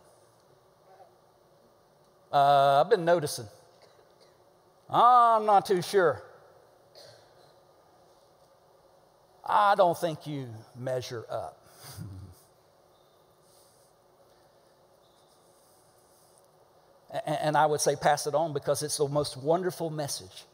[2.32, 3.46] Uh, I've been noticing.
[4.88, 6.22] I'm not too sure.
[9.44, 11.57] I don't think you measure up.
[17.26, 20.44] And I would say pass it on because it's the most wonderful message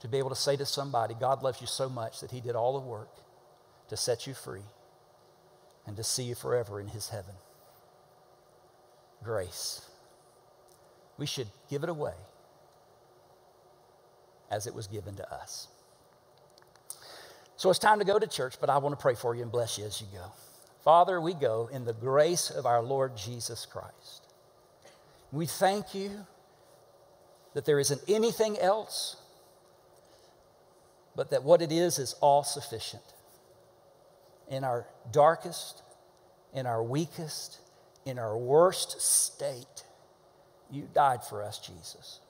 [0.00, 2.54] to be able to say to somebody, God loves you so much that He did
[2.54, 3.08] all the work
[3.88, 4.64] to set you free
[5.86, 7.34] and to see you forever in His heaven.
[9.22, 9.88] Grace.
[11.16, 12.14] We should give it away
[14.50, 15.68] as it was given to us.
[17.56, 19.50] So it's time to go to church, but I want to pray for you and
[19.50, 20.32] bless you as you go.
[20.82, 24.23] Father, we go in the grace of our Lord Jesus Christ.
[25.34, 26.26] We thank you
[27.54, 29.16] that there isn't anything else
[31.16, 33.02] but that what it is is all sufficient.
[34.48, 35.82] In our darkest,
[36.52, 37.58] in our weakest,
[38.04, 39.84] in our worst state,
[40.70, 42.20] you died for us, Jesus.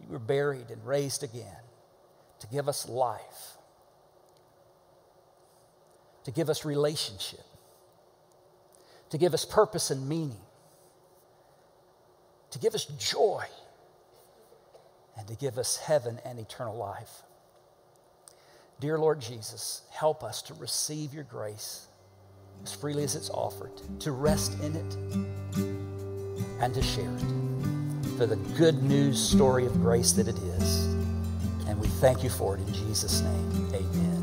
[0.00, 1.62] You were buried and raised again
[2.40, 3.56] to give us life,
[6.24, 7.44] to give us relationship,
[9.10, 10.45] to give us purpose and meaning,
[12.50, 13.44] to give us joy,
[15.18, 17.22] and to give us heaven and eternal life.
[18.80, 21.86] Dear Lord Jesus, help us to receive your grace
[22.62, 24.94] as freely as it's offered, to rest in it,
[26.60, 27.24] and to share it
[28.16, 30.84] for the good news story of grace that it is.
[31.66, 33.70] And we thank you for it in Jesus' name.
[33.74, 34.15] Amen.